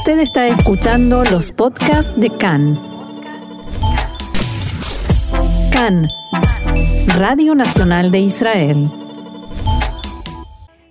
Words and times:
Usted 0.00 0.20
está 0.20 0.48
escuchando 0.48 1.24
los 1.24 1.52
podcasts 1.52 2.10
de 2.18 2.30
CAN. 2.30 2.80
CAN, 5.70 6.08
Radio 7.18 7.54
Nacional 7.54 8.10
de 8.10 8.20
Israel. 8.20 8.90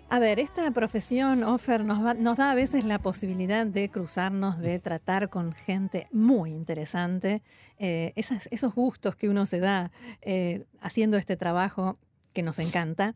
A 0.10 0.20
ver, 0.20 0.40
esta 0.40 0.70
profesión, 0.70 1.44
Offer, 1.44 1.84
nos, 1.84 2.38
da 2.38 2.52
a 2.52 2.54
veces 2.54 2.86
la 2.86 3.00
posibilidad 3.00 3.66
de 3.66 3.90
cruzarnos, 3.90 4.60
de 4.60 4.78
tratar 4.78 5.30
con 5.30 5.54
gente 5.54 6.08
muy 6.12 6.52
interesante, 6.52 7.42
eh, 7.80 8.14
esos 8.16 8.76
gustos 8.76 9.16
que 9.16 9.28
uno 9.28 9.48
se 9.48 9.60
da 9.60 9.92
eh, 10.22 10.66
haciendo 10.82 11.18
este 11.18 11.36
trabajo 11.36 11.98
que 12.32 12.44
nos 12.44 12.60
encanta. 12.60 13.16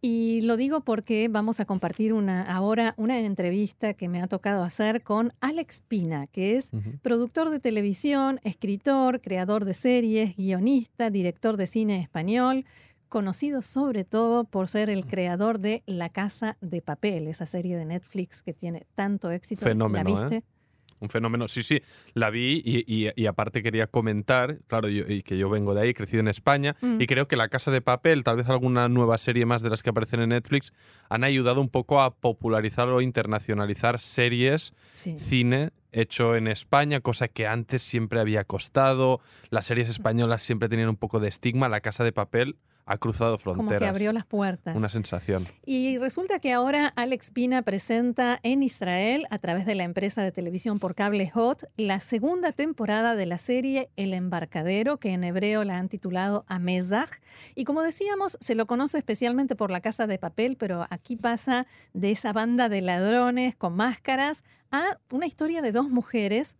Y 0.00 0.42
lo 0.42 0.56
digo 0.56 0.82
porque 0.82 1.28
vamos 1.28 1.60
a 1.60 1.64
compartir 1.64 2.12
una, 2.12 2.42
ahora 2.42 2.94
una 2.96 3.18
entrevista 3.18 3.94
que 3.94 4.08
me 4.08 4.20
ha 4.20 4.28
tocado 4.28 4.62
hacer 4.62 5.02
con 5.02 5.32
Alex 5.40 5.80
Pina, 5.80 6.26
que 6.26 6.56
es 6.56 6.70
productor 7.02 7.50
de 7.50 7.60
televisión, 7.60 8.38
escritor, 8.44 9.20
creador 9.20 9.64
de 9.64 9.74
series, 9.74 10.36
guionista, 10.36 11.10
director 11.10 11.56
de 11.56 11.66
cine 11.66 12.00
español, 12.00 12.64
conocido 13.08 13.62
sobre 13.62 14.04
todo 14.04 14.44
por 14.44 14.68
ser 14.68 14.90
el 14.90 15.06
creador 15.06 15.58
de 15.58 15.82
La 15.86 16.08
Casa 16.08 16.56
de 16.60 16.82
Papel, 16.82 17.26
esa 17.28 17.46
serie 17.46 17.76
de 17.76 17.86
Netflix 17.86 18.42
que 18.42 18.52
tiene 18.52 18.86
tanto 18.94 19.30
éxito. 19.30 19.64
Fenómeno, 19.64 20.10
¿La 20.10 20.20
viste? 20.20 20.36
¿eh? 20.36 20.55
Un 21.00 21.08
fenómeno. 21.08 21.48
Sí, 21.48 21.62
sí, 21.62 21.82
la 22.14 22.30
vi 22.30 22.62
y, 22.64 23.26
aparte 23.26 23.62
quería 23.62 23.86
comentar, 23.86 24.58
claro, 24.66 24.88
y 24.88 25.22
que 25.22 25.36
yo 25.36 25.50
vengo 25.50 25.74
de 25.74 25.82
ahí, 25.82 25.88
he 25.90 25.94
crecido 25.94 26.20
en 26.20 26.28
España, 26.28 26.74
mm. 26.80 27.00
y 27.00 27.06
creo 27.06 27.28
que 27.28 27.36
La 27.36 27.48
Casa 27.48 27.70
de 27.70 27.80
Papel, 27.82 28.24
tal 28.24 28.36
vez 28.36 28.48
alguna 28.48 28.88
nueva 28.88 29.18
serie 29.18 29.46
más 29.46 29.62
de 29.62 29.70
las 29.70 29.82
que 29.82 29.90
aparecen 29.90 30.20
en 30.20 30.30
Netflix, 30.30 30.72
han 31.08 31.24
ayudado 31.24 31.60
un 31.60 31.68
poco 31.68 32.00
a 32.00 32.14
popularizar 32.14 32.88
o 32.88 33.00
internacionalizar 33.00 34.00
series, 34.00 34.72
cine 34.94 35.70
hecho 35.92 36.36
en 36.36 36.46
España, 36.46 37.00
cosa 37.00 37.28
que 37.28 37.46
antes 37.46 37.82
siempre 37.82 38.20
había 38.20 38.44
costado. 38.44 39.20
Las 39.50 39.66
series 39.66 39.88
españolas 39.88 40.42
siempre 40.42 40.68
tenían 40.68 40.90
un 40.90 40.96
poco 40.96 41.20
de 41.20 41.28
estigma. 41.28 41.68
La 41.68 41.80
Casa 41.80 42.04
de 42.04 42.12
Papel 42.12 42.56
ha 42.86 42.98
cruzado 42.98 43.36
fronteras. 43.36 43.68
Como 43.68 43.78
que 43.78 43.86
abrió 43.86 44.12
las 44.12 44.24
puertas. 44.24 44.76
Una 44.76 44.88
sensación. 44.88 45.44
Y 45.64 45.98
resulta 45.98 46.38
que 46.38 46.52
ahora 46.52 46.86
Alex 46.94 47.32
Pina 47.32 47.62
presenta 47.62 48.38
en 48.44 48.62
Israel, 48.62 49.26
a 49.30 49.38
través 49.38 49.66
de 49.66 49.74
la 49.74 49.82
empresa 49.82 50.22
de 50.22 50.30
televisión 50.30 50.78
por 50.78 50.94
cable 50.94 51.28
Hot, 51.30 51.68
la 51.76 51.98
segunda 51.98 52.52
temporada 52.52 53.16
de 53.16 53.26
la 53.26 53.38
serie 53.38 53.90
El 53.96 54.14
Embarcadero, 54.14 54.98
que 54.98 55.12
en 55.12 55.24
hebreo 55.24 55.64
la 55.64 55.78
han 55.78 55.88
titulado 55.88 56.44
Amezach. 56.46 57.10
Y 57.56 57.64
como 57.64 57.82
decíamos, 57.82 58.38
se 58.40 58.54
lo 58.54 58.66
conoce 58.66 58.98
especialmente 58.98 59.56
por 59.56 59.72
la 59.72 59.80
casa 59.80 60.06
de 60.06 60.18
papel, 60.18 60.56
pero 60.56 60.86
aquí 60.88 61.16
pasa 61.16 61.66
de 61.92 62.12
esa 62.12 62.32
banda 62.32 62.68
de 62.68 62.82
ladrones 62.82 63.56
con 63.56 63.74
máscaras 63.74 64.44
a 64.70 64.98
una 65.10 65.26
historia 65.26 65.60
de 65.60 65.72
dos 65.72 65.88
mujeres 65.88 66.56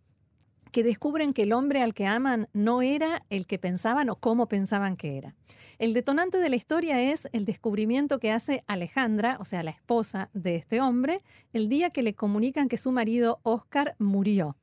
que 0.71 0.83
descubren 0.83 1.33
que 1.33 1.43
el 1.43 1.53
hombre 1.53 1.81
al 1.81 1.93
que 1.93 2.05
aman 2.05 2.47
no 2.53 2.81
era 2.81 3.25
el 3.29 3.47
que 3.47 3.59
pensaban 3.59 4.09
o 4.09 4.15
cómo 4.15 4.47
pensaban 4.47 4.97
que 4.97 5.17
era. 5.17 5.35
El 5.79 5.93
detonante 5.93 6.37
de 6.37 6.49
la 6.49 6.55
historia 6.55 7.01
es 7.01 7.27
el 7.31 7.45
descubrimiento 7.45 8.19
que 8.19 8.31
hace 8.31 8.63
Alejandra, 8.67 9.37
o 9.39 9.45
sea, 9.45 9.63
la 9.63 9.71
esposa 9.71 10.29
de 10.33 10.55
este 10.55 10.81
hombre, 10.81 11.21
el 11.53 11.69
día 11.69 11.89
que 11.89 12.03
le 12.03 12.15
comunican 12.15 12.67
que 12.67 12.77
su 12.77 12.91
marido 12.91 13.39
Oscar 13.43 13.95
murió 13.99 14.55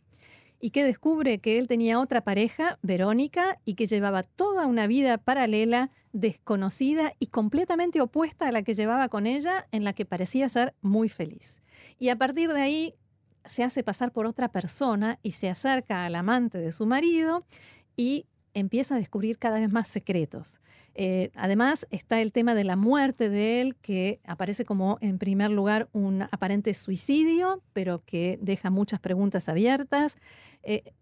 y 0.64 0.70
que 0.70 0.82
descubre 0.82 1.40
que 1.40 1.58
él 1.58 1.66
tenía 1.66 2.00
otra 2.00 2.22
pareja, 2.22 2.78
Verónica, 2.80 3.60
y 3.66 3.74
que 3.74 3.86
llevaba 3.86 4.22
toda 4.22 4.66
una 4.66 4.86
vida 4.86 5.18
paralela, 5.18 5.90
desconocida 6.14 7.12
y 7.18 7.26
completamente 7.26 8.00
opuesta 8.00 8.48
a 8.48 8.50
la 8.50 8.62
que 8.62 8.72
llevaba 8.72 9.10
con 9.10 9.26
ella, 9.26 9.68
en 9.72 9.84
la 9.84 9.92
que 9.92 10.06
parecía 10.06 10.48
ser 10.48 10.74
muy 10.80 11.10
feliz. 11.10 11.60
Y 11.98 12.08
a 12.08 12.16
partir 12.16 12.50
de 12.50 12.62
ahí 12.62 12.94
se 13.44 13.64
hace 13.64 13.82
pasar 13.82 14.12
por 14.12 14.26
otra 14.26 14.50
persona 14.50 15.18
y 15.22 15.32
se 15.32 15.48
acerca 15.48 16.04
al 16.04 16.14
amante 16.14 16.58
de 16.58 16.72
su 16.72 16.86
marido 16.86 17.44
y 17.96 18.26
empieza 18.54 18.94
a 18.94 18.98
descubrir 18.98 19.38
cada 19.38 19.58
vez 19.58 19.70
más 19.70 19.88
secretos. 19.88 20.60
Eh, 20.94 21.30
además 21.34 21.86
está 21.90 22.20
el 22.20 22.30
tema 22.30 22.54
de 22.54 22.62
la 22.62 22.76
muerte 22.76 23.28
de 23.28 23.60
él, 23.60 23.76
que 23.76 24.20
aparece 24.24 24.64
como 24.64 24.96
en 25.00 25.18
primer 25.18 25.50
lugar 25.50 25.88
un 25.92 26.22
aparente 26.22 26.72
suicidio, 26.72 27.62
pero 27.72 28.02
que 28.04 28.38
deja 28.40 28.70
muchas 28.70 29.00
preguntas 29.00 29.48
abiertas. 29.48 30.16
Eh, 30.62 30.94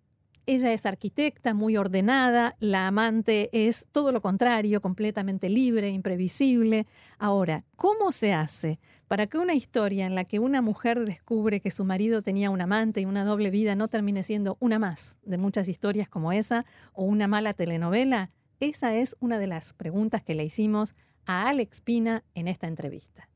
ella 0.47 0.73
es 0.73 0.87
arquitecta, 0.87 1.55
muy 1.55 1.77
ordenada, 1.77 2.57
la 2.59 2.89
amante 2.89 3.49
es 3.53 3.87
todo 3.93 4.13
lo 4.13 4.21
contrario, 4.21 4.81
completamente 4.81 5.49
libre, 5.49 5.91
imprevisible. 5.91 6.87
Ahora, 7.19 7.65
¿cómo 7.77 8.13
se 8.13 8.33
hace 8.33 8.81
para 9.09 9.27
que 9.27 9.39
una 9.39 9.55
historia 9.55 10.07
en 10.07 10.15
la 10.15 10.25
que 10.25 10.39
una 10.39 10.63
mujer 10.63 11.05
descubre 11.05 11.61
que 11.61 11.71
su 11.71 11.85
marido 11.85 12.23
tenía 12.23 12.51
un 12.51 12.61
amante 12.61 13.01
y 13.01 13.05
una 13.05 13.25
doble 13.25 13.51
vida 13.51 13.77
no 13.77 13.89
termine 13.89 14.23
siendo 14.23 14.57
una 14.61 14.79
más 14.79 15.19
de 15.23 15.39
muchas 15.39 15.69
historias 15.69 16.09
como 16.09 16.33
esa 16.33 16.65
o 16.93 17.05
una 17.05 17.29
mala 17.29 17.55
telenovela? 17.55 18.31
Esa 18.59 18.95
es 18.95 19.17
una 19.21 19.39
de 19.39 19.49
las 19.49 19.75
preguntas 19.75 20.23
que 20.23 20.35
le 20.35 20.45
hicimos 20.45 20.95
a 21.27 21.49
Alex 21.49 21.81
Pina 21.81 22.25
en 22.35 22.49
esta 22.49 22.67
entrevista. 22.67 23.29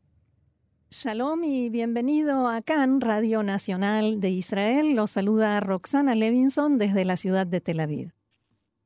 Shalom 0.99 1.45
y 1.45 1.69
bienvenido 1.69 2.49
a 2.49 2.63
CAN, 2.63 3.03
Radio 3.03 3.43
Nacional 3.43 4.19
de 4.19 4.31
Israel. 4.31 4.95
Los 4.97 5.11
saluda 5.11 5.61
Roxana 5.61 6.15
Levinson 6.15 6.79
desde 6.79 7.05
la 7.05 7.19
ciudad 7.19 7.47
de 7.47 7.61
Tel 7.61 7.81
Aviv. 7.81 8.13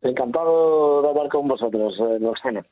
Encantado 0.03 1.03
de 1.03 1.09
hablar 1.09 1.29
con 1.29 1.47
vosotros, 1.47 1.95
eh, 2.01 2.19
Roxana. 2.19 2.67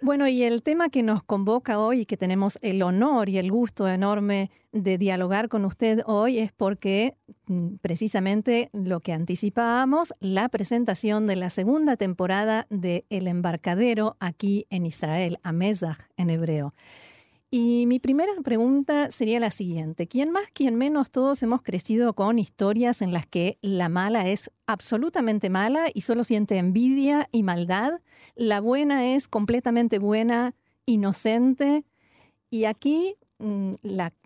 Bueno, 0.00 0.26
y 0.26 0.42
el 0.42 0.64
tema 0.64 0.88
que 0.88 1.04
nos 1.04 1.22
convoca 1.22 1.78
hoy 1.78 2.00
y 2.00 2.06
que 2.06 2.16
tenemos 2.16 2.58
el 2.60 2.82
honor 2.82 3.28
y 3.28 3.38
el 3.38 3.52
gusto 3.52 3.86
enorme 3.86 4.50
de 4.72 4.98
dialogar 4.98 5.48
con 5.48 5.64
usted 5.64 6.00
hoy 6.04 6.38
es 6.38 6.52
porque 6.52 7.14
mm, 7.46 7.76
precisamente 7.80 8.68
lo 8.72 8.98
que 8.98 9.12
anticipábamos, 9.12 10.12
la 10.18 10.48
presentación 10.48 11.28
de 11.28 11.36
la 11.36 11.50
segunda 11.50 11.96
temporada 11.96 12.66
de 12.68 13.04
El 13.10 13.28
Embarcadero 13.28 14.16
aquí 14.18 14.66
en 14.70 14.86
Israel, 14.86 15.38
Amezach 15.44 16.00
en 16.16 16.30
hebreo. 16.30 16.74
Y 17.58 17.86
mi 17.86 18.00
primera 18.00 18.34
pregunta 18.44 19.10
sería 19.10 19.40
la 19.40 19.48
siguiente. 19.48 20.06
¿Quién 20.06 20.30
más, 20.30 20.44
quién 20.52 20.76
menos, 20.76 21.10
todos 21.10 21.42
hemos 21.42 21.62
crecido 21.62 22.12
con 22.12 22.38
historias 22.38 23.00
en 23.00 23.14
las 23.14 23.24
que 23.24 23.58
la 23.62 23.88
mala 23.88 24.28
es 24.28 24.50
absolutamente 24.66 25.48
mala 25.48 25.86
y 25.94 26.02
solo 26.02 26.22
siente 26.22 26.58
envidia 26.58 27.30
y 27.32 27.42
maldad? 27.44 28.02
La 28.34 28.60
buena 28.60 29.06
es 29.06 29.26
completamente 29.26 29.98
buena, 29.98 30.54
inocente. 30.84 31.86
Y 32.50 32.66
aquí, 32.66 33.16
mm, 33.38 33.72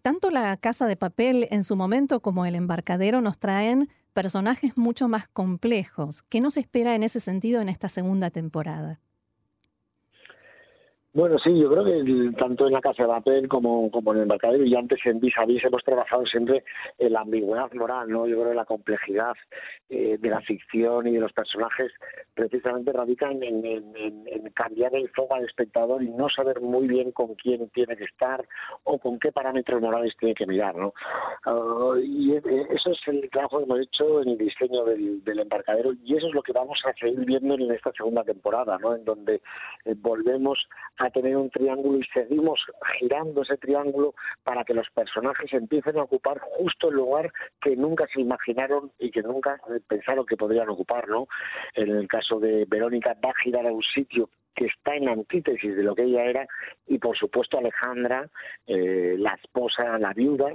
tanto 0.03 0.33
la 0.33 0.57
casa 0.57 0.89
de 0.89 0.97
papel 0.97 1.47
en 1.53 1.63
su 1.63 1.77
momento 1.77 2.19
como 2.23 2.47
el 2.47 2.57
embarcadero 2.57 3.21
nos 3.21 3.39
traen 3.39 3.89
personajes 4.13 4.77
mucho 4.77 5.07
más 5.07 5.29
complejos. 5.29 6.25
¿Qué 6.29 6.41
nos 6.41 6.57
espera 6.57 6.97
en 6.97 7.05
ese 7.05 7.21
sentido 7.21 7.61
en 7.61 7.69
esta 7.69 7.89
segunda 7.89 8.31
temporada? 8.31 9.01
Bueno, 11.13 11.41
sí, 11.41 11.59
yo 11.59 11.69
creo 11.69 11.85
que 11.85 12.31
tanto 12.39 12.69
en 12.69 12.73
la 12.73 12.81
Casa 12.81 13.03
de 13.03 13.09
Papel 13.09 13.49
como, 13.49 13.91
como 13.91 14.13
en 14.13 14.19
el 14.19 14.23
Embarcadero 14.23 14.65
y 14.65 14.77
antes 14.77 15.01
en 15.05 15.19
Vis 15.19 15.37
a 15.39 15.45
Vis 15.45 15.65
hemos 15.65 15.83
trabajado 15.83 16.25
siempre 16.25 16.63
en 16.99 17.13
la 17.13 17.23
ambigüedad 17.23 17.73
moral, 17.73 18.09
¿no? 18.09 18.29
Yo 18.29 18.37
creo 18.37 18.51
que 18.51 18.55
la 18.55 18.65
complejidad 18.65 19.33
eh, 19.89 20.19
de 20.21 20.31
la 20.31 20.41
ficción 20.43 21.09
y 21.09 21.15
de 21.15 21.19
los 21.19 21.33
personajes 21.33 21.91
precisamente 22.33 22.93
radica 22.93 23.29
en, 23.29 24.53
cambiar 24.55 24.95
el 24.95 25.09
foco 25.09 25.35
al 25.35 25.47
espectador 25.47 26.01
y 26.01 26.11
no 26.11 26.29
saber 26.29 26.61
muy 26.61 26.87
bien 26.87 27.11
con 27.11 27.35
quién 27.35 27.69
tiene 27.71 27.97
que 27.97 28.05
estar 28.05 28.47
o 28.85 28.99
con 29.01 29.19
qué 29.19 29.33
parámetros 29.33 29.81
morales 29.81 30.15
tiene 30.17 30.37
que 30.37 30.47
mirar, 30.47 30.77
¿no? 30.77 30.95
Ah, 31.45 31.95
y 32.01 32.37
eso 32.37 32.93
es 32.93 33.01
el 33.09 33.29
trabajo 33.31 33.59
que 33.59 33.65
hemos 33.65 33.81
hecho 33.81 34.23
en 34.23 34.29
el 34.29 34.39
diseño 34.39 34.85
del, 34.85 35.25
del, 35.25 35.41
embarcadero 35.41 35.93
y 36.05 36.17
eso 36.17 36.29
es 36.29 36.35
lo 36.35 36.43
que 36.43 36.53
vamos 36.53 36.81
a 36.87 36.93
seguir 36.93 37.25
viendo 37.25 37.55
en 37.55 37.69
esta 37.73 37.91
segunda 37.93 38.23
temporada, 38.23 38.79
¿no? 38.79 38.95
En 38.95 39.05
donde 39.05 39.43
eh, 39.85 39.95
volvemos 39.99 40.69
a 41.01 41.09
tener 41.11 41.35
un 41.37 41.49
triángulo 41.51 41.99
y 41.99 42.05
seguimos 42.13 42.61
girando 42.99 43.43
ese 43.43 43.57
triángulo 43.57 44.15
para 44.45 44.65
que 44.65 44.75
los 44.75 44.89
personajes 44.91 45.51
empiecen 45.55 45.99
a 45.99 46.03
ocupar 46.03 46.39
justo 46.41 46.91
el 46.91 46.97
lugar 46.97 47.33
que 47.61 47.75
nunca 47.75 48.07
se 48.13 48.21
imaginaron 48.21 48.93
y 48.99 49.11
que 49.11 49.23
nunca 49.23 49.59
pensaron 49.89 50.27
que 50.27 50.37
podrían 50.37 50.69
ocupar, 50.69 51.09
¿no? 51.09 51.27
En 51.75 51.89
el 51.89 52.07
caso 52.07 52.39
de 52.39 52.67
Verónica 52.69 53.17
va 53.25 53.31
a 53.31 53.43
girar 53.43 53.67
a 53.67 53.73
un 53.73 53.83
sitio 53.83 54.29
que 54.55 54.67
está 54.67 54.95
en 54.97 55.09
antítesis 55.09 55.77
de 55.77 55.83
lo 55.83 55.95
que 55.95 56.05
ella 56.05 56.25
era 56.25 56.47
y 56.87 56.99
por 56.99 57.17
supuesto 57.17 57.59
Alejandra, 57.59 58.29
eh, 58.67 59.15
la 59.19 59.39
esposa, 59.43 59.99
la 59.99 60.13
viuda, 60.13 60.55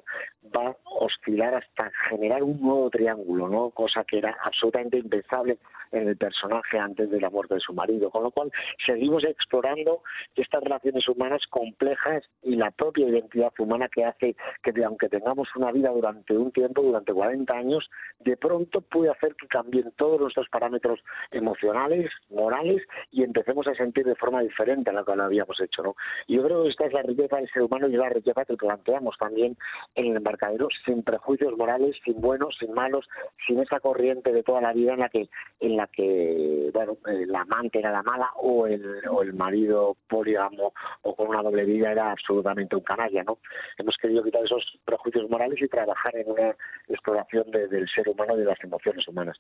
va 0.56 0.70
a 0.70 0.76
oscilar 1.00 1.56
hasta 1.56 1.92
generar 2.10 2.44
un 2.44 2.60
nuevo 2.62 2.90
triángulo, 2.90 3.48
¿no? 3.48 3.70
Cosa 3.72 4.04
que 4.04 4.18
era 4.18 4.38
absolutamente 4.44 4.98
impensable 4.98 5.58
en 5.92 6.10
el 6.10 6.18
personaje 6.18 6.78
antes 6.78 7.10
de 7.10 7.22
la 7.22 7.30
muerte 7.30 7.56
de 7.56 7.60
su 7.60 7.74
marido. 7.74 8.10
Con 8.10 8.24
lo 8.24 8.32
cual 8.32 8.52
seguimos 8.86 9.24
explorando 9.24 10.02
estas 10.36 10.64
relaciones 10.64 11.08
humanas 11.08 11.42
complejas 11.50 12.24
y 12.44 12.56
la 12.56 12.72
propia 12.72 13.08
identidad 13.08 13.54
humana 13.60 13.88
que 13.88 14.06
hace 14.06 14.36
que 14.62 14.84
aunque 14.84 15.10
tengamos 15.10 15.48
una 15.56 15.72
vida 15.72 15.90
durante 15.90 16.38
un 16.38 16.52
tiempo, 16.52 16.82
durante 16.82 17.14
40 17.14 17.54
años, 17.54 17.90
de 18.20 18.38
pronto 18.38 18.82
puede 18.82 19.12
hacer 19.12 19.36
que 19.36 19.48
cambien 19.48 19.92
todos 19.96 20.20
nuestros 20.20 20.50
parámetros 20.50 21.00
emocionales, 21.32 22.12
morales 22.30 22.84
y 23.12 23.24
empecemos 23.24 23.68
a 23.68 23.76
sentir 23.86 24.06
de 24.06 24.16
forma 24.16 24.42
diferente 24.42 24.90
a 24.90 24.94
lo 24.94 25.06
que 25.06 25.16
lo 25.16 25.24
habíamos 25.24 25.60
hecho. 25.62 25.84
¿no? 25.84 25.96
Yo 26.28 26.44
creo 26.44 26.64
que 26.64 26.70
esta 26.70 26.86
es 26.86 26.94
la 26.94 27.04
riqueza 27.04 27.38
del 27.38 27.50
ser 27.52 27.64
humano 27.64 27.88
y 27.88 27.94
la 27.94 28.10
riqueza 28.10 28.46
que 28.46 28.56
planteamos 28.56 29.16
también 29.18 29.58
en 29.96 30.06
el 30.08 30.18
embarcadero, 30.18 30.68
sin 30.86 31.04
prejuicios 31.04 31.56
morales, 31.58 31.96
sin 32.04 32.20
buenos, 32.20 32.56
sin 32.60 32.74
malos, 32.74 33.08
sin 33.46 33.60
esa 33.60 33.80
corriente 33.80 34.32
de 34.32 34.44
toda 34.44 34.62
la 34.62 34.74
vida 34.74 34.94
en 34.94 35.00
la 35.00 35.10
que, 35.10 35.30
en 35.60 35.78
la 35.78 35.88
que 35.88 36.72
bueno, 36.74 36.98
eh, 37.08 37.26
la 37.28 37.42
amante 37.42 37.80
era 37.80 37.92
la 37.92 38.04
mala 38.04 38.32
o 38.38 38.66
el, 38.68 39.08
o 39.10 39.22
el 39.22 39.34
marido 39.34 39.96
polígamo 40.08 40.74
o 41.04 41.16
con 41.16 41.28
una 41.28 41.44
doble 41.44 41.66
vida 41.66 41.92
era 41.92 42.12
absolutamente 42.12 42.76
un 42.76 42.82
canalla, 42.82 43.24
¿no? 43.24 43.38
Hemos 43.78 43.96
querido 44.02 44.24
quitar 44.24 44.44
esos 44.44 44.64
prejuicios 44.84 45.30
morales 45.30 45.62
y 45.62 45.68
trabajar 45.68 46.16
en 46.16 46.32
una 46.32 46.56
exploración 46.88 47.52
del 47.52 47.88
ser 47.94 48.10
humano 48.10 48.36
y 48.36 48.40
de 48.40 48.46
las 48.46 48.64
emociones 48.64 49.08
humanas. 49.08 49.38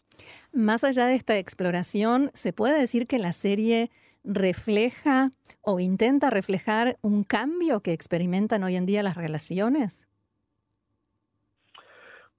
Más 0.53 0.83
allá 0.83 1.07
de 1.07 1.15
esta 1.15 1.37
exploración, 1.37 2.29
¿se 2.33 2.53
puede 2.53 2.79
decir 2.79 3.07
que 3.07 3.19
la 3.19 3.31
serie 3.31 3.89
refleja 4.25 5.31
o 5.61 5.79
intenta 5.79 6.29
reflejar 6.29 6.97
un 7.01 7.23
cambio 7.23 7.81
que 7.81 7.93
experimentan 7.93 8.63
hoy 8.63 8.75
en 8.75 8.85
día 8.85 9.03
las 9.03 9.17
relaciones? 9.17 10.07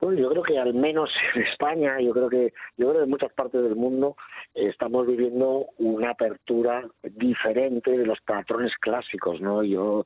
Bueno, 0.01 0.21
yo 0.21 0.29
creo 0.29 0.43
que 0.43 0.59
al 0.59 0.75
menos 0.75 1.11
en 1.35 1.43
España, 1.43 2.01
yo 2.01 2.13
creo 2.13 2.29
que 2.29 2.53
yo 2.77 2.89
creo 2.89 2.99
que 2.99 3.05
en 3.05 3.11
muchas 3.11 3.33
partes 3.33 3.63
del 3.63 3.77
mundo 3.77 4.17
estamos 4.55 5.07
viviendo 5.07 5.67
una 5.79 6.11
apertura 6.11 6.87
diferente 7.03 7.91
de 7.91 8.07
los 8.07 8.21
patrones 8.21 8.73
clásicos, 8.81 9.41
¿no? 9.41 9.63
Yo 9.63 10.05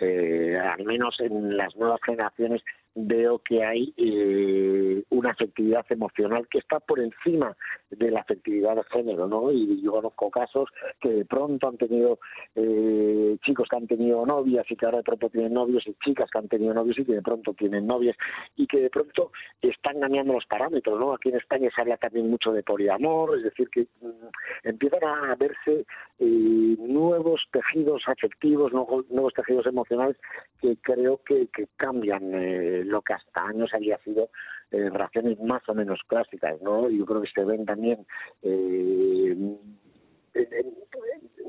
eh, 0.00 0.56
al 0.56 0.84
menos 0.84 1.16
en 1.20 1.56
las 1.56 1.74
nuevas 1.76 2.00
generaciones 2.04 2.62
veo 3.06 3.38
que 3.38 3.64
hay 3.64 3.92
eh, 3.96 5.02
una 5.10 5.30
afectividad 5.30 5.84
emocional 5.90 6.48
que 6.48 6.58
está 6.58 6.80
por 6.80 7.00
encima 7.00 7.56
de 7.90 8.10
la 8.10 8.20
afectividad 8.20 8.76
de 8.76 8.84
género, 8.84 9.28
¿no? 9.28 9.52
Y 9.52 9.80
yo 9.82 9.92
conozco 9.92 10.30
casos 10.30 10.68
que 11.00 11.08
de 11.08 11.24
pronto 11.24 11.68
han 11.68 11.76
tenido 11.76 12.18
eh, 12.54 13.36
chicos 13.44 13.68
que 13.68 13.76
han 13.76 13.86
tenido 13.86 14.24
novias 14.26 14.66
y 14.70 14.76
que 14.76 14.86
ahora 14.86 14.98
de 14.98 15.04
pronto 15.04 15.28
tienen 15.30 15.54
novios 15.54 15.86
y 15.86 15.94
chicas 16.04 16.30
que 16.30 16.38
han 16.38 16.48
tenido 16.48 16.74
novios 16.74 16.98
y 16.98 17.04
que 17.04 17.14
de 17.14 17.22
pronto 17.22 17.54
tienen 17.54 17.86
novias 17.86 18.16
y 18.56 18.66
que 18.66 18.80
de 18.80 18.90
pronto 18.90 19.32
están 19.60 20.00
cambiando 20.00 20.34
los 20.34 20.46
parámetros, 20.46 20.98
¿no? 20.98 21.14
Aquí 21.14 21.28
en 21.28 21.36
España 21.36 21.70
se 21.74 21.80
habla 21.80 21.96
también 21.96 22.30
mucho 22.30 22.52
de 22.52 22.62
poliamor, 22.62 23.36
es 23.36 23.44
decir, 23.44 23.68
que 23.70 23.86
mm, 24.00 24.68
empiezan 24.68 25.04
a 25.04 25.34
verse 25.36 25.84
eh, 26.18 26.76
nuevos 26.78 27.42
tejidos 27.52 28.02
afectivos, 28.06 28.72
nuevos 28.72 29.34
tejidos 29.34 29.66
emocionales 29.66 30.16
que 30.60 30.76
creo 30.82 31.20
que, 31.24 31.48
que 31.48 31.68
cambian 31.76 32.34
eh, 32.34 32.84
lo 32.88 33.02
que 33.02 33.14
hasta 33.14 33.44
años 33.44 33.70
había 33.72 33.98
sido 33.98 34.30
eh, 34.70 34.90
relaciones 34.90 35.40
más 35.40 35.62
o 35.68 35.74
menos 35.74 36.00
clásicas, 36.06 36.60
¿no? 36.62 36.88
Yo 36.90 37.06
creo 37.06 37.22
que 37.22 37.30
se 37.30 37.44
ven 37.44 37.64
también 37.64 38.06
eh, 38.42 39.36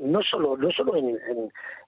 no 0.00 0.22
solo 0.22 0.56
no 0.56 0.70
solo 0.70 0.96
en, 0.96 1.18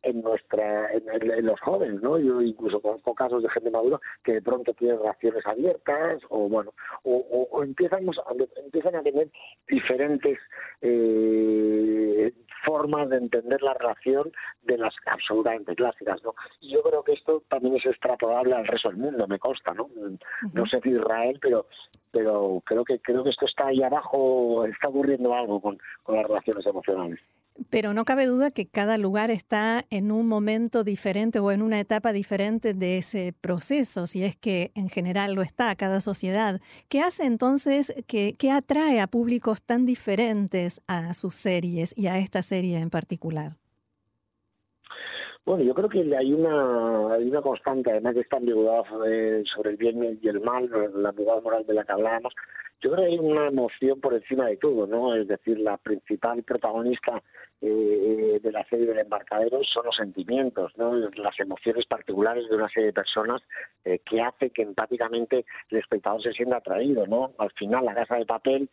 en, 0.03 0.21
nuestra 0.23 0.93
en, 0.93 1.47
los 1.47 1.59
jóvenes 1.61 2.01
no 2.03 2.19
yo 2.19 2.41
incluso 2.43 2.81
conozco 2.81 3.15
casos 3.15 3.43
de 3.43 3.49
gente 3.49 3.71
madura 3.71 3.99
que 4.23 4.35
de 4.35 4.43
pronto 4.43 4.75
tienen 4.75 4.99
relaciones 4.99 5.47
abiertas 5.47 6.21
o 6.29 6.49
bueno 6.49 6.73
o, 7.05 7.49
o, 7.51 7.63
empiezan 7.63 8.07
empiezan 8.65 8.97
a 8.97 9.03
tener 9.03 9.29
diferentes 9.67 10.39
eh, 10.83 12.33
formas 12.65 13.09
de 13.11 13.17
entender 13.17 13.63
la 13.63 13.75
relación 13.75 14.33
de 14.63 14.79
las 14.79 14.95
absolutamente 15.07 15.75
clásicas 15.75 16.23
no 16.23 16.35
y 16.61 16.73
yo 16.73 16.83
creo 16.83 17.03
que 17.03 17.13
esto 17.13 17.43
también 17.49 17.77
es 17.77 17.87
extrapolable 17.87 18.55
al 18.55 18.67
resto 18.67 18.89
del 18.89 18.99
mundo 18.99 19.27
me 19.27 19.39
consta 19.39 19.75
no 19.75 19.89
no 20.53 20.67
sé 20.67 20.81
si 20.81 20.91
Israel 20.91 21.39
pero 21.41 21.67
pero 22.13 22.63
creo 22.65 22.85
que 22.85 23.01
creo 23.01 23.25
que 23.25 23.31
esto 23.31 23.47
está 23.47 23.67
ahí 23.67 23.83
abajo, 23.83 24.65
está 24.67 24.89
ocurriendo 24.89 25.35
algo 25.35 25.61
con, 25.61 25.79
las 26.09 26.27
relaciones 26.27 26.65
emocionales. 26.67 27.19
Pero 27.71 27.95
no 27.95 28.05
cabe 28.05 28.27
duda 28.27 28.51
que 28.51 28.67
cada 28.67 28.99
lugar 28.99 29.31
está 29.31 29.85
en 29.91 30.11
un 30.11 30.27
momento 30.27 30.85
diferente 30.85 31.39
o 31.39 31.51
en 31.53 31.63
una 31.63 31.81
etapa 31.81 32.13
diferente 32.13 32.75
de 32.75 32.99
ese 32.99 33.35
proceso, 33.41 34.07
si 34.07 34.25
es 34.25 34.37
que 34.37 34.73
en 34.75 34.89
general 34.89 35.35
lo 35.35 35.43
está 35.43 35.75
cada 35.77 36.01
sociedad. 36.01 36.61
¿Qué 36.89 37.01
hace 37.01 37.25
entonces 37.25 37.95
que, 38.07 38.35
que 38.39 38.51
atrae 38.51 39.01
a 39.01 39.07
públicos 39.07 39.63
tan 39.63 39.87
diferentes 39.87 40.81
a 40.87 41.15
sus 41.15 41.35
series 41.35 41.97
y 41.97 42.07
a 42.07 42.19
esta 42.19 42.43
serie 42.43 42.79
en 42.79 42.91
particular? 42.91 43.53
Bueno, 45.45 45.65
yo 45.65 45.75
creo 45.75 45.89
que 45.89 46.17
hay 46.17 46.33
una, 46.33 47.15
hay 47.15 47.29
una 47.29 47.43
constante, 47.43 47.91
además 47.91 48.15
de 48.15 48.21
esta 48.21 48.37
ambigüedad 48.37 48.85
eh, 49.07 49.43
sobre 49.53 49.71
el 49.71 49.77
bien 49.77 50.19
y 50.23 50.29
el 50.29 50.41
mal, 50.41 50.71
la 50.95 51.09
ambigüedad 51.09 51.43
moral 51.43 51.67
de 51.67 51.75
la 51.75 51.85
que 51.85 51.93
hablábamos, 51.93 52.33
yo 52.83 52.91
creo 52.91 53.05
que 53.05 53.13
hay 53.13 53.19
una 53.19 53.47
emoción 53.47 54.01
por 54.01 54.13
encima 54.15 54.47
de 54.47 54.57
todo, 54.57 54.87
¿no? 54.87 55.15
Es 55.15 55.29
decir, 55.29 55.59
la 55.59 55.77
principal 55.77 56.43
protagonista 56.43 57.23
eh, 57.61 58.41
de 58.43 58.53
la 58.53 58.65
serie 58.65 58.87
del 58.87 58.99
embarcadero 58.99 59.61
son 59.63 59.87
los 59.87 59.95
sentimientos, 59.95 60.73
¿no? 60.77 60.95
Las 60.97 61.39
emociones 61.39 61.87
particulares 61.87 62.49
de 62.49 62.57
una 62.57 62.69
serie 62.69 62.87
de 62.89 62.93
personas 62.93 63.41
eh, 63.85 64.01
que 64.01 64.21
hace 64.21 64.51
que 64.51 64.63
empáticamente 64.63 65.47
el 65.71 65.79
espectador 65.79 66.23
se 66.23 66.33
sienta 66.33 66.57
atraído, 66.57 67.07
¿no? 67.07 67.33
Al 67.39 67.53
final, 67.53 67.85
la 67.85 67.95
casa 67.95 68.17
de 68.17 68.27
papel 68.27 68.69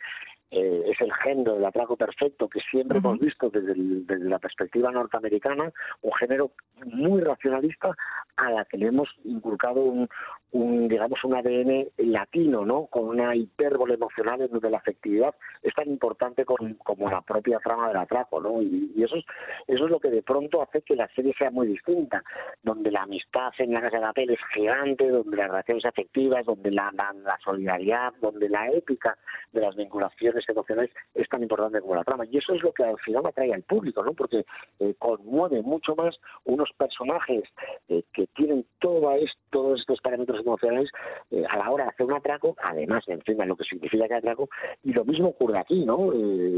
eh, 0.51 0.83
es 0.87 0.99
el 1.01 1.13
género 1.13 1.55
del 1.55 1.65
atraco 1.65 1.95
perfecto 1.95 2.49
que 2.49 2.59
siempre 2.71 2.97
hemos 2.97 3.19
visto 3.19 3.49
desde, 3.49 3.75
desde, 3.75 4.29
la 4.29 4.39
perspectiva 4.39 4.91
norteamericana, 4.91 5.71
un 6.01 6.13
género 6.13 6.51
muy 6.85 7.21
racionalista 7.21 7.95
a 8.35 8.51
la 8.51 8.65
que 8.65 8.77
le 8.77 8.87
hemos 8.87 9.09
inculcado 9.25 9.81
un, 9.81 10.09
un 10.51 10.87
digamos 10.87 11.23
un 11.23 11.35
ADN 11.35 11.89
latino, 11.97 12.65
¿no? 12.65 12.87
Con 12.87 13.09
una 13.09 13.35
hipérbole 13.35 13.93
emocional 13.93 14.41
en 14.41 14.51
donde 14.51 14.71
la 14.71 14.79
afectividad 14.79 15.35
es 15.61 15.73
tan 15.75 15.87
importante 15.87 16.45
como 16.45 17.09
la 17.09 17.21
propia 17.21 17.59
trama 17.59 17.89
del 17.89 17.97
atraco, 17.97 18.41
¿no? 18.41 18.61
Y, 18.61 18.91
eso 19.03 19.17
es 19.17 19.25
eso 19.67 19.85
es 19.85 19.91
lo 19.91 19.99
que 19.99 20.09
de 20.09 20.23
pronto 20.23 20.61
hace 20.61 20.81
que 20.81 20.95
la 20.95 21.07
serie 21.09 21.33
sea 21.37 21.51
muy 21.51 21.67
distinta, 21.67 22.23
donde 22.63 22.91
la 22.91 23.03
amistad 23.03 23.51
en 23.59 23.73
la 23.73 23.81
casa 23.81 23.97
de 23.97 24.03
papel 24.03 24.29
es 24.31 24.39
gigante, 24.53 25.07
donde 25.09 25.37
las 25.37 25.47
relaciones 25.47 25.85
afectivas, 25.85 26.45
donde 26.45 26.71
la, 26.71 26.91
la 26.91 27.37
solidaridad, 27.43 28.13
donde 28.19 28.49
la 28.49 28.69
épica 28.71 29.17
de 29.51 29.61
las 29.61 29.75
vinculaciones 29.75 30.38
emocionales 30.47 30.91
es 31.13 31.27
tan 31.29 31.41
importante 31.41 31.81
como 31.81 31.95
la 31.95 32.03
trama. 32.03 32.25
Y 32.25 32.37
eso 32.37 32.53
es 32.53 32.61
lo 32.61 32.71
que 32.71 32.83
al 32.83 32.97
final 32.99 33.25
atrae 33.25 33.53
al 33.53 33.63
público, 33.63 34.03
¿no? 34.03 34.13
Porque 34.13 34.45
eh, 34.79 34.95
conmueve 34.97 35.61
mucho 35.61 35.95
más 35.95 36.15
unos 36.45 36.69
personajes 36.77 37.43
eh, 37.87 38.03
que 38.13 38.27
tienen 38.27 38.65
todo 38.79 39.11
esto, 39.13 39.39
todos 39.49 39.79
estos 39.79 39.99
parámetros 40.01 40.41
emocionales 40.41 40.91
eh, 41.31 41.43
a 41.49 41.57
la 41.57 41.71
hora 41.71 41.85
de 41.85 41.89
hacer 41.89 42.05
un 42.05 42.13
atraco, 42.13 42.55
además, 42.61 43.03
encima, 43.07 43.45
lo 43.45 43.55
que 43.55 43.63
significa 43.63 44.07
que 44.07 44.13
atraco, 44.13 44.47
y 44.83 44.93
lo 44.93 45.03
mismo 45.05 45.29
ocurre 45.29 45.57
aquí, 45.57 45.85
¿no? 45.85 45.97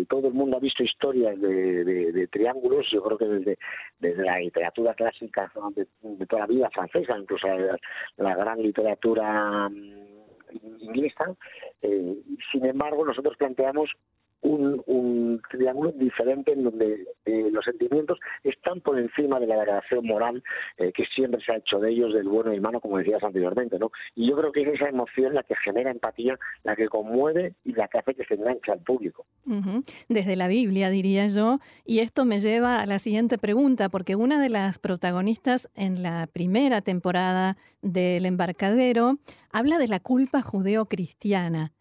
todo 0.10 0.28
el 0.28 0.34
mundo 0.34 0.58
ha 0.58 0.60
visto 0.60 0.84
historias 0.84 1.40
de, 1.40 2.28
triángulos, 2.32 2.86
yo 2.92 3.02
creo 3.02 3.18
que 3.18 3.26
desde, 3.26 3.58
la 4.24 4.40
literatura 4.40 4.94
clásica 4.94 5.52
de, 5.74 6.26
toda 6.26 6.42
la 6.42 6.48
vida 6.48 6.70
francesa, 6.70 7.18
incluso 7.18 7.48
la 8.18 8.36
gran 8.36 8.62
literatura 8.62 9.70
mm, 9.70 10.12
inglesa. 10.80 11.36
Eh, 11.82 12.16
sin 12.52 12.66
embargo, 12.66 13.06
nosotros 13.06 13.36
planteamos 13.38 13.90
un, 14.42 15.42
triángulo 15.50 15.92
diferente 15.92 16.54
en 16.54 16.64
donde 16.64 17.06
eh, 17.26 17.50
los 17.52 17.64
sentimientos 17.66 18.20
están 18.44 18.82
por 18.82 18.98
encima 18.98 19.40
de 19.40 19.48
la 19.48 19.58
valoración 19.58 20.06
moral 20.06 20.44
eh, 20.78 20.92
que 20.94 21.06
siempre 21.14 21.42
se 21.44 21.52
ha 21.52 21.58
hecho 21.58 21.80
de 21.80 21.92
ellos, 21.92 22.14
del 22.14 22.28
bueno 22.28 22.52
y 22.52 22.56
el 22.56 22.62
malo, 22.62 22.80
como 22.80 22.98
decías 22.98 23.24
anteriormente. 23.24 23.78
¿no? 23.78 23.92
Y 24.16 24.30
yo 24.30 24.38
creo 24.38 24.52
que 24.52 24.62
es 24.62 24.70
esa 24.70 24.90
emoción 24.90 25.34
la 25.34 25.44
que 25.44 25.56
genera 25.64 25.92
empatía, 25.92 26.38
la 26.64 26.76
que 26.76 26.88
conmueve 26.88 27.54
y 27.64 27.74
la 27.74 27.88
que 27.88 28.00
hace 28.00 28.16
que 28.16 28.26
se 28.26 28.36
enganche 28.36 28.72
al 28.72 28.80
público. 28.80 29.26
Desde 30.08 30.36
la 30.36 30.48
Biblia, 30.48 30.90
diría 30.90 31.28
yo. 31.28 31.60
Y 31.86 32.00
esto 32.00 32.26
me 32.26 32.40
lleva 32.40 32.82
a 32.82 32.86
la 32.86 33.00
siguiente 33.00 33.38
pregunta, 33.38 33.90
porque 33.90 34.16
una 34.16 34.42
de 34.42 34.50
las 34.50 34.80
protagonistas 34.80 35.70
en 35.76 36.02
la 36.04 36.28
primera 36.32 36.82
temporada 36.82 37.58
del 37.82 38.26
embarcadero 38.26 39.18
habla 39.52 39.78
de 39.78 39.88
la 39.88 40.00
culpa 40.00 40.42
judeo-cristiana. 40.42 41.72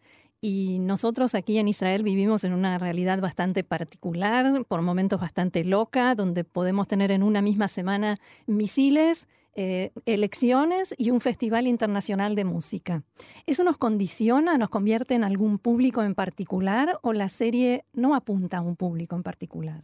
Y 0.43 0.79
nosotros 0.79 1.35
aquí 1.35 1.59
en 1.59 1.67
Israel 1.67 2.01
vivimos 2.01 2.43
en 2.43 2.53
una 2.53 2.79
realidad 2.79 3.21
bastante 3.21 3.63
particular, 3.63 4.65
por 4.67 4.81
momentos 4.81 5.21
bastante 5.21 5.63
loca, 5.63 6.15
donde 6.15 6.43
podemos 6.43 6.87
tener 6.87 7.11
en 7.11 7.21
una 7.21 7.43
misma 7.43 7.67
semana 7.67 8.17
misiles, 8.47 9.27
eh, 9.55 9.91
elecciones 10.07 10.95
y 10.97 11.11
un 11.11 11.21
festival 11.21 11.67
internacional 11.67 12.33
de 12.33 12.45
música. 12.45 13.03
¿Eso 13.45 13.63
nos 13.63 13.77
condiciona, 13.77 14.57
nos 14.57 14.69
convierte 14.69 15.13
en 15.13 15.23
algún 15.23 15.59
público 15.59 16.01
en 16.01 16.15
particular 16.15 16.97
o 17.03 17.13
la 17.13 17.29
serie 17.29 17.83
no 17.93 18.15
apunta 18.15 18.57
a 18.57 18.61
un 18.61 18.75
público 18.75 19.15
en 19.15 19.21
particular? 19.21 19.81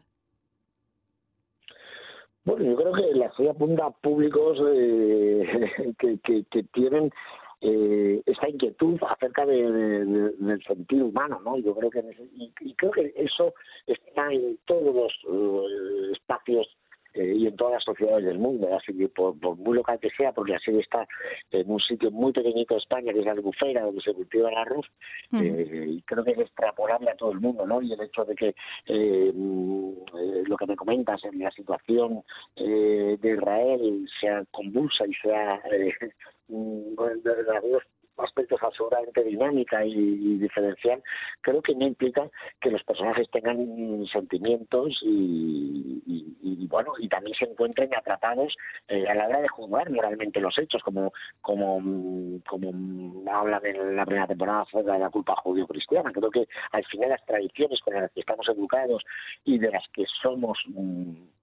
Bueno, 2.45 2.65
yo 2.65 2.75
creo 2.77 2.93
que 2.93 3.13
la 3.13 3.31
serie 3.35 3.51
apunta 3.51 3.85
a 3.85 3.91
públicos 3.91 4.57
eh, 4.73 5.45
que 5.99 6.63
tienen 6.73 7.11
eh, 7.61 8.21
esta 8.25 8.49
inquietud 8.49 8.99
acerca 9.09 9.45
del 9.45 10.63
sentido 10.67 11.07
humano, 11.07 11.41
¿no? 11.43 11.57
Yo 11.57 11.75
creo 11.75 11.89
que 11.89 12.03
y, 12.35 12.73
creo 12.75 12.91
que 12.91 13.13
eso 13.15 13.53
está 13.87 14.31
en 14.31 14.57
todos 14.65 15.13
los 15.23 16.11
espacios 16.11 16.67
eh, 17.17 17.33
y 17.35 17.47
en 17.47 17.55
todas 17.55 17.73
las 17.73 17.83
sociedades 17.83 18.25
del 18.25 18.39
mundo, 18.39 18.69
así 18.75 18.95
que 18.97 19.09
por, 19.09 19.35
muy 19.57 19.75
local 19.75 19.99
que 19.99 20.09
sea, 20.11 20.31
porque 20.31 20.53
la 20.53 20.59
serie 20.59 20.81
está 20.81 21.07
en 21.51 21.69
un 21.69 21.79
sitio 21.79 22.11
muy 22.11 22.31
pequeñito 22.31 22.75
de 22.75 22.79
España, 22.79 23.13
que 23.13 23.19
es 23.19 23.25
la 23.25 23.31
Albufera, 23.31 23.81
donde 23.81 24.01
se 24.01 24.13
cultiva 24.13 24.49
el 24.49 24.57
arroz, 24.57 24.85
mm. 25.31 25.41
eh, 25.41 25.85
y 25.87 26.01
creo 26.03 26.23
que 26.23 26.31
es 26.31 26.39
extrapolable 26.39 27.11
a 27.11 27.15
todo 27.15 27.31
el 27.31 27.39
mundo, 27.39 27.65
¿no? 27.65 27.81
Y 27.81 27.91
el 27.93 28.01
hecho 28.01 28.23
de 28.25 28.35
que 28.35 28.55
mm, 29.33 29.91
lo 30.47 30.57
que 30.57 30.67
me 30.67 30.75
comentas, 30.75 31.23
en 31.25 31.39
la 31.39 31.51
situación 31.51 32.23
de 32.55 33.17
Israel 33.21 34.07
sea 34.19 34.43
convulsa 34.51 35.05
y 35.07 35.13
sea 35.15 35.61
Mm, 36.49 36.95
de, 37.23 37.31
algunos 37.55 37.83
aspectos 38.17 38.59
absolutamente 38.61 39.23
dinámica 39.23 39.85
y, 39.85 40.37
diferencial, 40.37 41.01
creo 41.41 41.61
que 41.61 41.75
no 41.75 41.85
implica 41.85 42.29
que 42.59 42.71
los 42.71 42.83
personajes 42.83 43.29
tengan 43.31 44.05
sentimientos 44.11 44.99
y, 45.01 46.67
bueno, 46.69 46.93
y 46.99 47.07
también 47.07 47.35
se 47.37 47.45
encuentren 47.45 47.93
atrapados 47.95 48.55
eh, 48.87 49.07
a 49.07 49.15
la 49.15 49.27
hora 49.27 49.41
de 49.41 49.47
juzgar 49.47 49.89
moralmente 49.89 50.41
los 50.41 50.57
hechos, 50.57 50.83
como, 50.83 51.13
como, 51.41 51.81
como 52.47 53.23
hablan 53.31 53.65
en 53.65 53.95
la 53.95 54.05
primera 54.05 54.27
temporada 54.27 54.65
de 54.73 54.99
la 54.99 55.09
culpa 55.09 55.35
judío-cristiana. 55.37 56.11
Creo 56.11 56.29
que 56.29 56.47
al 56.71 56.85
final 56.85 57.09
las 57.09 57.25
tradiciones 57.25 57.79
con 57.81 57.93
las 57.93 58.11
que 58.11 58.19
estamos 58.19 58.47
educados 58.49 59.03
y 59.45 59.57
de 59.57 59.71
las 59.71 59.83
que 59.93 60.05
somos 60.21 60.57
mm, 60.67 61.36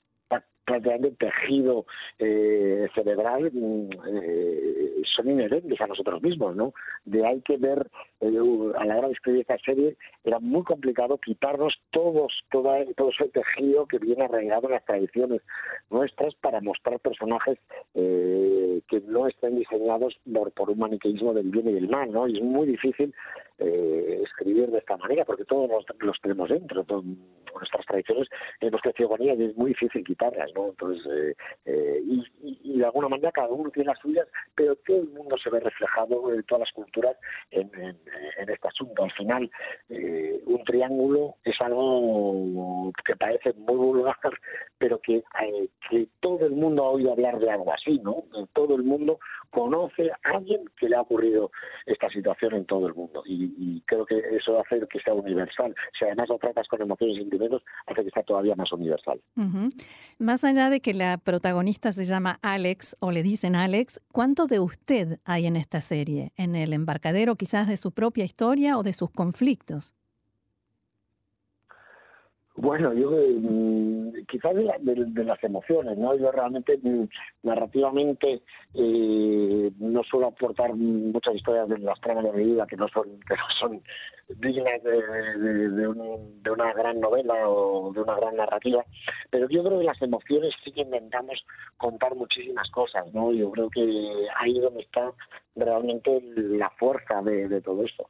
prácticamente 0.65 1.27
tejido 1.27 1.85
eh, 2.19 2.89
cerebral 2.95 3.51
mm, 3.53 3.89
eh, 4.09 5.03
son 5.17 5.31
inherentes 5.31 5.81
a 5.81 5.87
nosotros 5.87 6.23
mismos, 6.23 6.57
¿no? 6.57 6.73
De 7.05 7.25
hay 7.27 7.41
que 7.43 7.57
ver, 7.57 7.89
eh, 8.21 8.39
a 8.79 8.85
la 8.85 8.99
hora 8.99 9.09
de 9.09 9.15
escribir 9.15 9.43
esta 9.43 9.59
serie, 9.59 9.97
era 10.25 10.39
muy 10.41 10.63
complicado 10.63 11.19
quitarnos 11.19 11.75
todos, 11.91 12.33
todo 12.51 12.75
ese 13.11 13.29
tejido 13.29 13.87
que 13.87 13.99
viene 13.99 14.25
arraigado 14.25 14.67
en 14.67 14.75
las 14.75 14.85
tradiciones 14.85 15.43
nuestras 15.91 16.35
para 16.37 16.61
mostrar 16.61 16.99
personajes 17.01 17.59
que 17.95 19.01
no 19.07 19.27
estén 19.27 19.57
diseñados 19.57 20.17
por, 20.55 20.71
un 20.71 20.79
maniqueísmo 20.79 21.33
del 21.33 21.51
bien 21.51 21.69
y 21.69 21.73
del 21.75 21.89
mal, 21.89 22.11
¿no? 22.11 22.27
Y 22.27 22.39
es 22.39 22.43
muy 22.43 22.67
difícil 22.67 23.15
escribir 23.59 24.71
de 24.71 24.79
esta 24.79 24.97
manera 24.97 25.25
porque 25.25 25.45
todos 25.45 25.71
los, 26.01 26.21
tenemos 26.21 26.49
dentro, 26.49 26.85
nuestras 27.55 27.87
tradiciones 27.87 28.29
hemos 28.61 28.81
crecido 28.81 29.11
con 29.11 29.23
ellas 29.23 29.39
y 29.39 29.45
es 29.45 29.57
muy 29.57 29.71
difícil 29.71 30.05
quitarlas, 30.05 30.53
entonces, 30.57 31.07
eh, 31.07 31.35
eh, 31.67 32.03
y, 32.05 32.79
de 32.79 32.85
alguna 32.85 33.09
manera 33.09 33.33
cada 33.33 33.49
uno 33.49 33.71
tiene 33.71 33.89
las 33.89 33.99
suyas, 33.99 34.27
pero 34.55 34.75
todo 34.77 34.99
el 34.99 35.09
mundo 35.11 35.37
se 35.39 35.49
ve 35.51 35.61
reflejado 35.61 36.33
en 36.33 36.43
todas 36.45 36.61
las 36.61 36.73
culturas 36.73 37.17
en, 37.51 37.71
este 38.39 38.69
asunto. 38.69 39.05
Al 39.05 39.13
final, 39.13 39.51
eh, 39.89 40.43
un 40.47 40.63
triángulo 40.65 41.37
es 41.45 41.55
algo 41.61 42.93
que 43.05 43.17
parece 43.17 43.53
muy 43.55 43.77
vulgar, 43.77 44.17
pero 44.79 45.01
que, 45.01 45.23
que 45.89 46.09
todo 46.21 46.47
el 46.47 46.53
mundo 46.53 46.85
ha 46.85 46.91
oído 46.91 47.13
hablar 47.13 47.39
de 47.39 47.51
algo 47.51 47.73
así, 47.73 47.99
¿no? 48.01 48.25
Todo 48.53 48.77
el 48.77 48.83
mundo 48.83 49.19
conoce 49.55 50.11
a 50.11 50.37
alguien 50.37 50.65
que 50.79 50.89
le 50.89 50.97
ha 50.97 51.01
ocurrido 51.01 51.51
esta 51.87 52.11
situación 52.11 52.55
en 52.55 52.67
todo 52.67 52.89
el 52.89 52.95
mundo. 52.95 53.23
Y, 53.25 53.81
creo 53.87 54.05
que 54.05 54.19
eso 54.33 54.59
hace 54.61 54.81
que 54.89 54.99
sea 55.01 55.15
universal. 55.15 55.75
Si 55.99 56.05
además 56.05 56.29
lo 56.29 56.39
tratas 56.39 56.67
con 56.69 56.83
emociones 56.83 57.17
y 57.17 57.21
sentimientos, 57.21 57.63
hace 57.87 58.05
que 58.05 58.11
sea 58.11 58.23
todavía 58.23 58.55
más 58.57 58.73
universal. 58.73 59.21
Más 60.19 60.45
allá 60.45 60.71
de 60.71 60.81
que 60.81 60.95
la 60.95 61.19
protagonista 61.19 61.93
se 61.93 62.07
llama 62.07 62.39
Alex 62.43 62.97
o 63.01 63.13
le 63.13 63.23
dicen 63.23 63.55
Alex, 63.55 64.01
¿cuánto 64.13 64.47
de 64.47 64.59
usted 64.59 65.19
hay 65.25 65.47
en 65.47 65.57
esta 65.57 65.81
serie? 65.81 66.33
¿En 66.37 66.57
el 66.57 66.73
embarcadero 66.73 67.37
quizás 67.37 67.69
de 67.69 67.77
su 67.77 67.93
propia 67.93 68.25
historia 68.25 68.77
o 68.77 68.83
de 68.83 68.93
sus 68.93 69.11
conflictos? 69.11 69.95
Bueno, 72.57 72.93
yo 72.95 73.11
mm, 73.11 74.27
quizás 74.29 74.55
de, 74.55 75.25
las 75.25 75.43
emociones, 75.43 75.99
¿no? 75.99 76.15
Yo 76.17 76.31
realmente 76.31 76.79
mm, 76.81 77.09
narrativamente 77.43 78.43
eh, 78.75 79.73
no 79.79 80.05
suelo 80.05 80.29
aportar 80.29 80.73
muchas 80.75 81.35
historias 81.35 81.69
de 81.69 81.79
las 81.79 82.01
tramas 82.01 82.23
de 82.25 82.33
mi 82.33 82.45
vida 82.45 82.65
que 82.69 82.77
no 82.77 82.87
son 82.89 83.19
que 83.29 83.35
no 83.35 83.45
son 83.59 83.83
dignas 84.39 84.81
de, 84.85 85.89
una 86.49 86.73
gran 86.75 87.01
novela 87.01 87.49
o 87.49 87.93
de 87.93 88.01
una 88.01 88.15
gran 88.15 88.37
narrativa, 88.37 88.85
pero 89.31 89.49
yo 89.49 89.65
creo 89.65 89.81
que 89.81 89.87
las 89.87 90.01
emociones 90.01 90.55
sí 90.63 90.71
que 90.71 90.83
intentamos 90.83 91.45
contar 91.77 92.15
muchísimas 92.15 92.71
cosas, 92.71 93.13
¿no? 93.13 93.33
Yo 93.33 93.51
creo 93.51 93.69
que 93.69 94.29
ahí 94.39 94.61
donde 94.61 94.83
está 94.83 95.13
realmente 95.57 96.23
la 96.37 96.71
fuerza 96.71 97.21
de 97.21 97.61
todo 97.63 97.85
esto. 97.85 98.09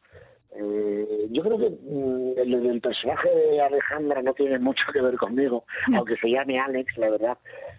Eh, 0.57 1.27
yo 1.31 1.43
creo 1.43 1.59
que 1.59 1.71
mm, 1.71 2.39
el, 2.39 2.81
personaje 2.81 3.29
de 3.29 3.61
Alejandra 3.61 4.23
no 4.23 4.35
tiene 4.35 4.59
mucho 4.59 4.85
que 4.93 5.01
ver 5.01 5.17
conmigo, 5.17 5.65
aunque 5.95 6.17
se 6.17 6.31
llame 6.31 6.61
Alex, 6.61 6.97
la 6.97 7.11
verdad, 7.11 7.39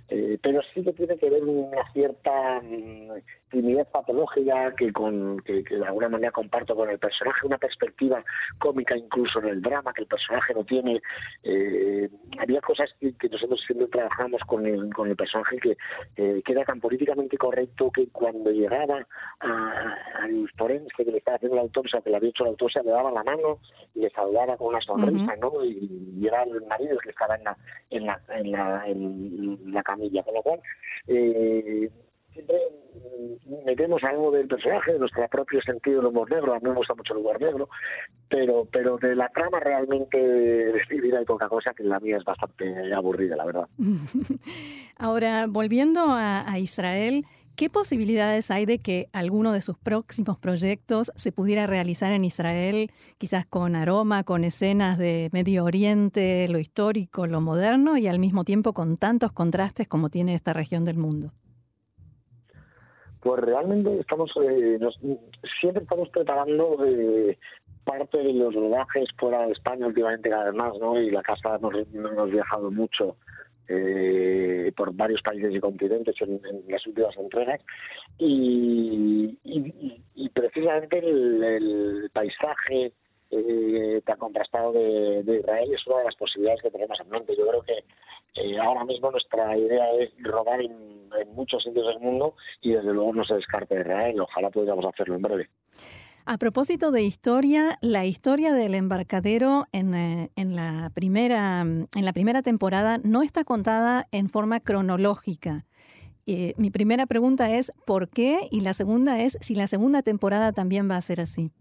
eh, 0.10 0.38
pero 0.42 0.62
sí 0.74 0.84
que 0.84 0.92
tiene 0.92 1.18
que 1.18 1.30
ver 1.30 1.44
una 1.44 1.90
cierta 1.94 2.62
mm, 2.62 3.12
timidez 3.56 3.88
patológica 3.88 4.76
que, 4.76 4.92
con, 4.92 5.40
que, 5.40 5.64
de 5.64 5.86
alguna 5.86 6.10
manera 6.10 6.32
comparto 6.32 6.76
con 6.76 6.90
el 6.90 7.00
personaje, 7.00 7.48
una 7.48 7.58
perspectiva 7.58 8.22
cómica 8.60 8.98
incluso 8.98 9.40
en 9.40 9.48
el 9.48 9.62
drama 9.62 9.94
que 9.94 10.02
el 10.02 10.08
personaje 10.08 10.54
no 10.54 10.66
tiene. 10.66 11.02
Eh, 11.44 12.10
había 12.38 12.60
cosas 12.60 12.90
que, 13.00 13.30
nosotros 13.30 13.62
siempre 13.66 13.88
trabajamos 13.88 14.42
con 14.46 14.66
el, 14.66 14.94
con 14.94 15.10
el 15.10 15.16
personaje 15.16 15.58
que, 15.60 15.78
era 16.16 16.66
tan 16.66 16.80
políticamente 16.80 17.38
correcto 17.38 17.92
que 17.92 18.08
cuando 18.10 18.50
llegaba 18.52 19.06
al 19.40 20.50
forense 20.58 21.04
que 21.04 21.12
le 21.12 21.18
estaba 21.18 21.36
haciendo 21.36 21.56
la 21.56 21.64
autopsia, 21.64 22.02
que 22.02 22.10
le 22.10 22.18
había 22.18 22.30
hecho 22.30 22.44
la 22.44 22.52
autopsia, 22.52 22.82
le 22.84 22.92
daba 22.92 23.12
la 23.12 23.24
mano 23.24 23.60
y 23.94 24.02
le 24.02 24.10
saludaba 24.10 24.58
con 24.58 24.68
una 24.68 24.82
sonrisa, 24.82 25.36
¿no? 25.38 25.64
Y, 25.64 26.26
era 26.26 26.44
el 26.44 26.62
marido 26.66 26.98
que 26.98 27.10
estaba 27.10 27.36
en 27.36 27.44
la, 27.44 27.58
en 27.90 28.06
la, 28.06 28.22
en 28.30 28.52
la, 28.52 28.88
en 28.88 29.74
la 29.74 29.84
camilla. 29.84 30.24
Con 30.24 30.34
lo 30.34 30.42
cual, 30.42 30.60
eh, 31.08 31.90
siempre 32.36 32.58
metemos 33.66 34.04
algo 34.04 34.32
del 34.32 34.48
personaje, 34.48 34.94
de 34.94 35.00
nuestro 35.00 35.28
propio 35.30 35.62
sentido 35.62 35.98
del 35.98 36.08
humor 36.08 36.30
negro, 36.30 36.54
a 36.54 36.60
mí 36.60 36.70
me 36.70 36.76
gusta 36.76 36.94
mucho 36.94 37.14
el 37.14 37.20
humor 37.20 37.42
negro, 37.42 37.70
pero, 38.30 38.68
pero 38.72 38.98
de 38.98 39.16
la 39.16 39.30
trama 39.30 39.60
realmente 39.60 40.18
de 40.18 40.78
escribir 40.78 41.16
hay 41.16 41.26
poca 41.26 41.48
cosa 41.48 41.74
que 41.74 41.84
la 41.84 42.00
mía 42.00 42.18
es 42.18 42.24
bastante 42.24 42.94
aburrida, 42.94 43.36
la 43.36 43.46
verdad. 43.46 43.68
Ahora, 44.98 45.46
volviendo 45.48 46.02
a, 46.08 46.44
Israel, 46.60 47.26
¿Qué 47.56 47.70
posibilidades 47.70 48.52
hay 48.52 48.66
de 48.66 48.80
que 48.80 49.08
alguno 49.14 49.54
de 49.54 49.62
sus 49.62 49.78
próximos 49.78 50.38
proyectos 50.38 51.14
se 51.16 51.32
pudiera 51.32 51.66
realizar 51.66 52.12
en 52.12 52.26
Israel, 52.26 52.92
quizás 53.18 53.46
con 53.46 53.78
aroma, 53.78 54.26
con 54.26 54.44
escenas 54.44 54.98
de 54.98 55.30
Medio 55.32 55.64
Oriente, 55.64 56.50
lo 56.50 56.60
histórico, 56.60 57.28
lo 57.28 57.40
moderno 57.40 57.96
y 57.96 58.08
al 58.08 58.20
mismo 58.20 58.44
tiempo 58.44 58.74
con 58.74 58.98
tantos 58.98 59.32
contrastes 59.32 59.88
como 59.88 60.10
tiene 60.10 60.34
esta 60.34 60.52
región 60.52 60.84
del 60.84 60.98
mundo? 60.98 61.32
Pues 63.26 63.42
realmente 63.42 64.02
estamos, 64.02 64.30
eh, 64.40 64.78
siempre 65.60 65.82
estamos 65.82 66.10
preparando 66.10 66.78
eh, 66.86 67.36
parte 67.84 68.20
de 68.20 68.34
los 68.34 68.54
rodajes 68.54 69.10
fuera 69.18 69.48
de 69.48 69.54
España 69.54 69.88
últimamente 69.88 70.30
cada 70.30 70.52
vez 70.52 70.54
más, 70.54 70.78
¿no? 70.80 71.02
Y 71.02 71.10
la 71.10 71.24
casa 71.24 71.58
nos, 71.58 71.74
hemos 71.92 72.30
viajado 72.30 72.70
mucho 72.70 73.16
eh, 73.68 74.72
por 74.78 74.94
varios 74.94 75.24
países 75.24 75.56
y 75.56 75.60
continentes 75.60 76.16
en, 76.22 76.40
las 76.68 76.86
últimas 76.86 77.18
entregas 77.18 77.62
y, 78.20 79.36
precisamente 80.32 81.00
el 81.00 82.08
paisaje 82.14 82.94
eh, 83.38 84.02
tan 84.06 84.18
contrastado 84.18 84.72
de, 84.72 85.40
Israel 85.40 85.74
es 85.74 85.88
una 85.88 86.00
de 86.00 86.06
las 86.06 86.16
posibilidades 86.16 86.62
que 86.62 86.72
tenemos 86.72 87.00
en 87.00 87.10
mente. 87.10 87.36
Yo 87.38 87.48
creo 87.48 87.62
que 87.62 87.84
eh, 88.36 88.58
ahora 88.60 88.84
mismo 88.86 89.12
nuestra 89.12 89.58
idea 89.58 89.92
es 89.94 90.12
rodar 90.20 90.62
en, 90.62 90.96
muchos 91.34 91.64
sitios 91.64 91.88
del 91.88 92.00
mundo 92.00 92.36
y 92.62 92.74
desde 92.74 92.92
luego 92.92 93.14
no 93.14 93.24
se 93.24 93.36
descarte 93.36 93.80
Israel. 93.80 94.20
Ojalá 94.20 94.50
pudiéramos 94.50 94.86
hacerlo 94.86 95.16
en 95.16 95.22
breve. 95.22 95.50
A 96.26 96.38
propósito 96.38 96.92
de 96.92 97.04
historia, 97.04 97.78
la 97.82 98.06
historia 98.06 98.52
del 98.52 98.74
embarcadero 98.74 99.66
en, 99.72 99.94
eh, 99.94 100.32
en, 100.36 100.56
la 100.56 100.92
primera, 100.94 101.62
en 101.62 101.88
la 101.94 102.14
primera 102.14 102.42
temporada 102.42 102.98
no 103.04 103.22
está 103.22 103.44
contada 103.44 104.08
en 104.12 104.30
forma 104.30 104.60
cronológica. 104.60 105.66
Eh, 106.28 106.56
mi 106.58 106.72
primera 106.72 107.06
pregunta 107.06 107.52
es 107.52 107.72
¿por 107.86 108.10
qué? 108.10 108.48
Y 108.50 108.62
la 108.62 108.74
segunda 108.74 109.22
es 109.22 109.38
si 109.42 109.54
la 109.54 109.68
segunda 109.68 110.02
temporada 110.02 110.54
también 110.54 110.90
va 110.90 110.98
a 110.98 111.02
ser 111.02 111.22
así. 111.22 111.52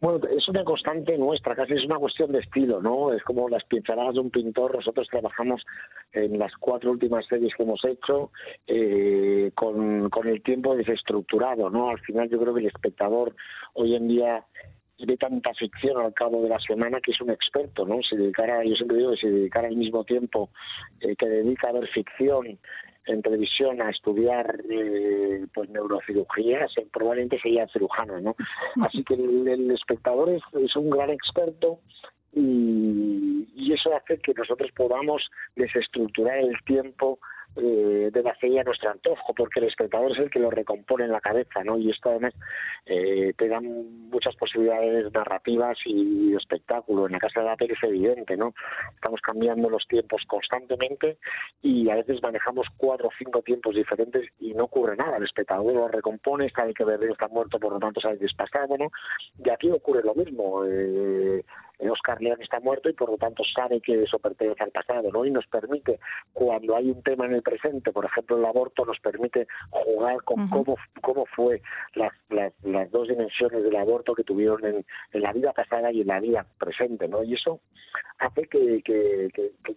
Bueno, 0.00 0.18
es 0.34 0.48
una 0.48 0.64
constante 0.64 1.18
nuestra, 1.18 1.54
casi 1.54 1.74
es 1.74 1.84
una 1.84 1.98
cuestión 1.98 2.32
de 2.32 2.38
estilo, 2.38 2.80
¿no? 2.80 3.12
Es 3.12 3.22
como 3.22 3.50
las 3.50 3.62
pinceladas 3.64 4.14
de 4.14 4.20
un 4.20 4.30
pintor. 4.30 4.74
Nosotros 4.74 5.06
trabajamos 5.10 5.62
en 6.12 6.38
las 6.38 6.56
cuatro 6.56 6.90
últimas 6.90 7.26
series 7.26 7.54
que 7.54 7.64
hemos 7.64 7.84
hecho 7.84 8.30
eh, 8.66 9.50
con, 9.54 10.10
el 10.24 10.42
tiempo 10.42 10.74
desestructurado, 10.74 11.68
¿no? 11.68 11.90
Al 11.90 12.00
final 12.00 12.30
yo 12.30 12.40
creo 12.40 12.54
que 12.54 12.60
el 12.60 12.68
espectador 12.68 13.36
hoy 13.74 13.94
en 13.94 14.08
día 14.08 14.46
ve 15.06 15.16
tanta 15.18 15.52
ficción 15.52 16.00
al 16.00 16.14
cabo 16.14 16.42
de 16.42 16.48
la 16.48 16.58
semana 16.60 17.00
que 17.02 17.10
es 17.10 17.20
un 17.20 17.30
experto, 17.30 17.84
¿no? 17.84 18.02
Se 18.02 18.16
dedicara, 18.16 18.64
yo 18.64 18.74
siempre 18.76 18.96
digo 18.96 19.10
que 19.10 19.18
se 19.18 19.30
dedicara 19.30 19.68
al 19.68 19.76
mismo 19.76 20.04
tiempo 20.04 20.48
eh, 21.00 21.14
que 21.14 21.26
dedica 21.26 21.68
a 21.68 21.72
ver 21.72 21.86
ficción 21.88 22.58
en 23.06 23.22
televisión 23.22 23.80
a 23.80 23.90
estudiar 23.90 24.60
eh, 24.68 25.46
pues 25.54 25.68
neurocirugía, 25.70 26.66
probablemente 26.92 27.40
sería 27.40 27.66
cirujano, 27.68 28.20
¿no? 28.20 28.36
Así 28.82 29.02
que 29.04 29.14
el, 29.14 29.70
espectador 29.70 30.30
es, 30.30 30.76
un 30.76 30.90
gran 30.90 31.10
experto 31.10 31.80
y, 32.32 33.48
y, 33.56 33.72
eso 33.72 33.94
hace 33.94 34.18
que 34.18 34.34
nosotros 34.34 34.70
podamos 34.76 35.22
desestructurar 35.56 36.38
el 36.38 36.56
tiempo 36.64 37.18
eh, 37.56 38.10
de 38.12 38.22
la 38.22 38.34
nuestro 38.64 38.90
antojo, 38.90 39.34
porque 39.34 39.60
el 39.60 39.66
espectador 39.66 40.12
es 40.12 40.18
el 40.18 40.30
que 40.30 40.38
lo 40.38 40.50
recompone 40.50 41.04
en 41.04 41.12
la 41.12 41.20
cabeza, 41.20 41.62
¿no? 41.64 41.78
Y 41.78 41.90
esto 41.90 42.10
además 42.10 42.34
eh, 42.86 43.32
te 43.36 43.48
da 43.48 43.60
muchas 43.60 44.34
posibilidades 44.36 45.12
narrativas 45.12 45.76
y 45.84 46.30
de 46.30 46.36
espectáculo. 46.36 47.06
En 47.06 47.12
la 47.12 47.18
casa 47.18 47.40
de 47.40 47.46
la 47.46 47.56
peli 47.56 47.74
es 47.74 47.82
evidente, 47.82 48.36
¿no? 48.36 48.54
Estamos 48.94 49.20
cambiando 49.20 49.68
los 49.68 49.86
tiempos 49.88 50.22
constantemente 50.26 51.18
y 51.62 51.90
a 51.90 51.96
veces 51.96 52.22
manejamos 52.22 52.66
cuatro 52.76 53.08
o 53.08 53.12
cinco 53.18 53.42
tiempos 53.42 53.74
diferentes 53.74 54.28
y 54.38 54.54
no 54.54 54.64
ocurre 54.64 54.96
nada. 54.96 55.16
El 55.16 55.24
espectador 55.24 55.72
lo 55.72 55.88
recompone, 55.88 56.50
sabe 56.50 56.74
que 56.74 56.84
Bebé 56.84 57.10
está 57.10 57.28
muerto, 57.28 57.58
por 57.58 57.72
lo 57.72 57.78
tanto 57.78 58.00
sabe 58.00 58.18
que 58.18 58.26
es 58.26 58.34
pasado, 58.34 58.76
¿no? 58.78 58.90
Y 59.44 59.50
aquí 59.50 59.70
ocurre 59.70 60.02
lo 60.02 60.14
mismo. 60.14 60.64
Eh, 60.64 61.44
Oscar 61.88 62.20
León 62.20 62.42
está 62.42 62.60
muerto 62.60 62.90
y 62.90 62.92
por 62.92 63.10
lo 63.10 63.16
tanto 63.16 63.42
sabe 63.54 63.80
que 63.80 64.02
eso 64.02 64.18
pertenece 64.18 64.62
al 64.62 64.70
pasado, 64.70 65.10
¿no? 65.12 65.24
Y 65.24 65.30
nos 65.30 65.46
permite, 65.46 66.00
cuando 66.32 66.76
hay 66.76 66.90
un 66.90 67.02
tema 67.02 67.26
en 67.26 67.34
el 67.34 67.42
presente, 67.42 67.92
por 67.92 68.04
ejemplo 68.04 68.36
el 68.36 68.44
aborto, 68.44 68.84
nos 68.84 68.98
permite 68.98 69.46
jugar 69.70 70.22
con 70.24 70.48
cómo, 70.48 70.76
cómo 71.00 71.24
fue 71.26 71.62
las, 71.94 72.12
las, 72.28 72.52
las, 72.64 72.90
dos 72.90 73.08
dimensiones 73.08 73.62
del 73.62 73.76
aborto 73.76 74.14
que 74.14 74.24
tuvieron 74.24 74.64
en, 74.64 74.84
en, 75.12 75.22
la 75.22 75.32
vida 75.32 75.52
pasada 75.52 75.92
y 75.92 76.00
en 76.00 76.08
la 76.08 76.20
vida 76.20 76.44
presente, 76.58 77.08
¿no? 77.08 77.22
Y 77.22 77.34
eso 77.34 77.60
hace 78.18 78.46
que, 78.48 78.82
que, 78.82 79.28
que, 79.32 79.52
que, 79.64 79.76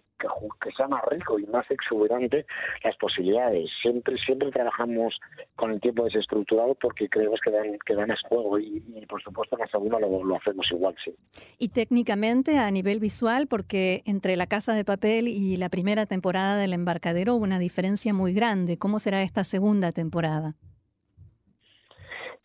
sea 0.76 0.88
más 0.88 1.02
rico 1.10 1.38
y 1.38 1.46
más 1.46 1.68
exuberante 1.70 2.46
las 2.82 2.96
posibilidades. 2.96 3.70
Siempre, 3.82 4.16
siempre 4.24 4.50
trabajamos 4.50 5.14
con 5.56 5.72
el 5.72 5.80
tiempo 5.80 6.04
desestructurado 6.04 6.74
porque 6.74 7.08
creemos 7.08 7.40
que 7.44 7.50
dan, 7.50 7.78
que 7.84 7.94
dan 7.94 8.08
más 8.08 8.20
juego 8.28 8.58
y, 8.58 8.82
y 8.94 9.06
por 9.06 9.22
supuesto 9.22 9.56
la 9.56 9.66
segunda 9.68 9.98
lo, 9.98 10.24
lo 10.24 10.36
hacemos 10.36 10.66
igual, 10.70 10.94
sí. 11.04 11.14
Y 11.58 11.68
técnicamente 11.68 12.58
a 12.58 12.70
nivel 12.70 13.00
visual, 13.00 13.46
porque 13.48 14.02
entre 14.06 14.36
La 14.36 14.46
Casa 14.46 14.74
de 14.74 14.84
Papel 14.84 15.28
y 15.28 15.56
la 15.56 15.68
primera 15.68 16.06
temporada 16.06 16.56
del 16.56 16.72
Embarcadero 16.72 17.34
hubo 17.34 17.44
una 17.44 17.58
diferencia 17.58 18.12
muy 18.12 18.32
grande. 18.32 18.78
¿Cómo 18.78 18.98
será 18.98 19.22
esta 19.22 19.44
segunda 19.44 19.92
temporada? 19.92 20.54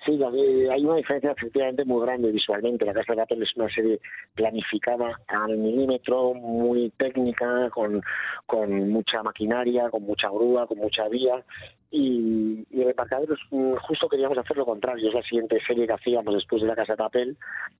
Sí, 0.09 0.67
hay 0.71 0.85
una 0.85 0.95
diferencia 0.95 1.31
efectivamente 1.31 1.85
muy 1.85 2.03
grande 2.03 2.31
visualmente. 2.31 2.83
La 2.83 2.93
Casa 2.93 3.13
de 3.13 3.19
Papel 3.19 3.43
es 3.43 3.55
una 3.55 3.69
serie 3.69 3.99
planificada 4.33 5.19
al 5.27 5.55
milímetro, 5.55 6.33
muy 6.33 6.89
técnica, 6.97 7.69
con, 7.69 8.01
con 8.47 8.89
mucha 8.89 9.21
maquinaria, 9.21 9.89
con 9.91 10.03
mucha 10.03 10.29
grúa, 10.29 10.65
con 10.65 10.79
mucha 10.79 11.07
vía, 11.09 11.43
y, 11.91 12.65
y 12.69 12.81
el 12.81 12.93
justo 13.81 14.07
queríamos 14.07 14.37
hacer 14.37 14.57
lo 14.57 14.65
contrario, 14.65 15.07
es 15.07 15.13
la 15.13 15.23
siguiente 15.23 15.59
serie 15.65 15.87
que 15.87 15.93
hacíamos 15.93 16.35
después 16.35 16.61
de 16.61 16.67
la 16.67 16.75
Casa 16.75 16.93
de 16.93 16.97
Papel, 16.97 17.37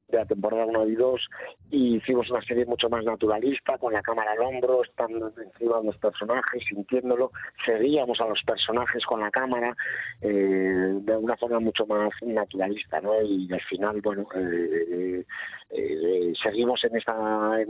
de 0.08 0.18
la 0.18 0.26
temporada 0.26 0.66
1 0.66 0.88
y 0.88 0.96
2, 0.96 1.30
y 1.72 1.96
hicimos 1.98 2.30
una 2.32 2.42
serie 2.42 2.66
mucho 2.66 2.90
más 2.90 3.06
naturalista, 3.06 3.78
con 3.78 3.94
la 3.94 4.02
cámara 4.02 4.32
al 4.32 4.40
hombro, 4.40 4.84
estando 4.84 5.28
encima 5.28 5.80
de 5.80 5.86
los 5.86 5.98
personajes, 5.98 6.64
sintiéndolo, 6.68 7.32
seguíamos 7.66 8.20
a 8.22 8.28
los 8.28 8.42
personajes 8.44 9.06
con 9.06 9.20
la 9.20 9.30
cámara 9.30 9.76
eh, 10.22 10.28
de 10.30 11.18
una 11.18 11.38
forma 11.38 11.60
mucho 11.60 11.86
más 11.86 12.10
naturalista, 12.24 13.00
¿no? 13.02 13.22
Y 13.22 13.52
al 13.52 13.62
final, 13.62 14.02
bueno, 14.02 14.28
eh, 14.36 15.24
eh, 15.70 16.34
seguimos 16.42 16.84
en 16.84 16.98
esta, 16.98 17.16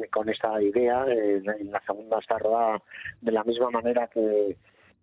con 0.09 0.29
esta 0.29 0.61
idea, 0.61 1.05
en 1.05 1.71
la 1.71 1.81
segunda 1.85 2.19
está 2.19 2.37
rodada 2.37 2.81
de 3.19 3.31
la 3.31 3.43
misma 3.43 3.69
manera 3.71 4.07
que 4.07 4.55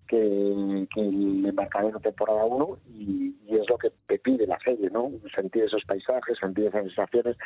que, 0.07 0.87
el 0.97 1.47
embarcadero 1.47 2.01
temporada 2.01 2.45
1 2.45 2.79
y, 2.89 3.35
es 3.49 3.69
lo 3.69 3.79
que 3.79 3.91
te 4.07 4.19
pide 4.19 4.47
la 4.47 4.59
serie, 4.61 4.91
¿no? 4.91 5.11
Sentir 5.35 5.65
esos 5.65 5.83
paisajes, 5.85 6.39
sentir 6.39 6.67
esas 6.67 6.85
sensaciones 6.85 7.37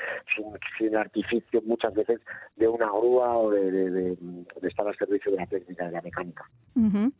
sin, 0.79 0.97
artificio 0.97 1.63
muchas 1.63 1.95
veces 1.95 2.21
de 2.57 2.69
una 2.69 2.87
grúa 2.87 3.37
o 3.37 3.51
de, 3.51 4.17
estar 4.63 4.87
al 4.87 4.97
servicio 4.97 5.33
de 5.33 5.39
la 5.39 5.47
técnica, 5.47 5.87
de 5.87 5.93
la 5.93 6.03
mecánica. 6.03 6.45
Uh. 6.75 7.11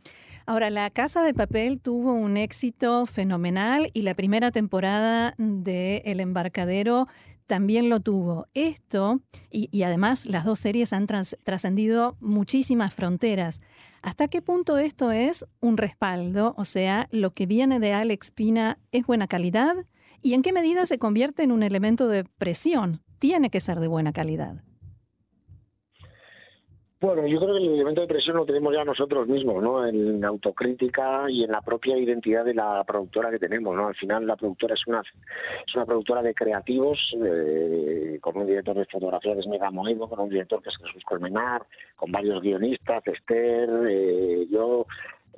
Ahora, 0.47 0.71
La 0.71 0.91
Casa 0.91 1.23
de 1.23 1.35
Papel 1.35 1.81
tuvo 1.81 2.13
un 2.13 2.37
éxito 2.37 3.07
fenomenal 3.07 3.89
y 3.93 4.03
la 4.03 4.15
primera 4.15 4.51
temporada 4.51 5.35
de 5.39 6.03
El 6.05 6.21
Embarcadero 6.21 7.07
también 7.51 7.89
lo 7.89 7.99
tuvo. 7.99 8.47
Esto, 8.55 9.23
y, 9.51 9.83
además 9.83 10.25
las 10.25 10.45
dos 10.45 10.61
series 10.61 10.93
han 10.93 11.09
tras, 11.09 11.37
trascendido 11.43 12.17
muchísimas 12.21 12.95
fronteras. 12.95 13.61
¿Hasta 14.03 14.29
qué 14.29 14.41
punto 14.41 14.79
esto 14.79 15.11
es 15.11 15.45
un 15.59 15.77
respaldo? 15.77 16.55
O 16.57 16.65
sea, 16.65 17.09
lo 17.11 17.35
que 17.35 17.47
viene 17.47 17.81
de 17.81 17.93
Alex 17.93 18.31
Pina 18.31 18.79
es 18.93 19.05
buena 19.05 19.27
calidad 19.27 19.75
y 20.23 20.35
en 20.35 20.43
qué 20.43 20.53
medida 20.53 20.87
se 20.87 21.01
convierte 21.01 21.43
en 21.43 21.51
un 21.51 21.65
elemento 21.65 22.07
de 22.07 22.23
presión. 22.23 23.03
Tiene 23.19 23.51
que 23.51 23.59
ser 23.59 23.81
de 23.81 23.89
buena 23.89 24.13
calidad. 24.13 24.63
Bueno, 27.03 27.27
yo 27.27 27.39
creo 27.39 27.55
que 27.55 27.63
el 27.63 27.73
elemento 27.73 28.03
de 28.03 28.07
presión 28.07 28.37
lo 28.37 28.45
tenemos 28.45 28.75
ya 28.75 28.85
nosotros 28.85 29.27
mismos, 29.27 29.63
¿no? 29.63 29.87
En 29.87 30.23
autocrítica 30.23 31.31
y 31.31 31.45
en 31.45 31.51
la 31.51 31.63
propia 31.63 31.97
identidad 31.97 32.45
de 32.45 32.53
la 32.53 32.85
productora 32.85 33.31
que 33.31 33.39
tenemos, 33.39 33.75
¿no? 33.75 33.89
Al 33.89 33.95
final 33.95 34.27
la 34.27 34.37
productora 34.37 34.75
es 34.75 34.87
una 34.87 35.01
es 35.01 35.75
una 35.75 35.87
productora 35.87 36.21
de 36.21 36.35
creativos, 36.35 36.99
eh, 37.25 38.19
con 38.21 38.37
un 38.37 38.47
director 38.47 38.77
de 38.77 38.85
fotografía 38.85 39.33
que 39.33 39.41
es 39.41 39.47
Mega 39.47 39.71
Moedo, 39.71 40.11
con 40.11 40.21
un 40.21 40.29
director 40.29 40.63
que 40.63 40.69
es 40.69 40.77
Jesús 40.77 41.03
Colmenar, 41.05 41.63
con 41.97 42.13
varios 42.13 42.43
guionistas, 42.43 43.03
Esther, 43.07 43.71
eh, 43.89 44.47
yo, 44.51 44.85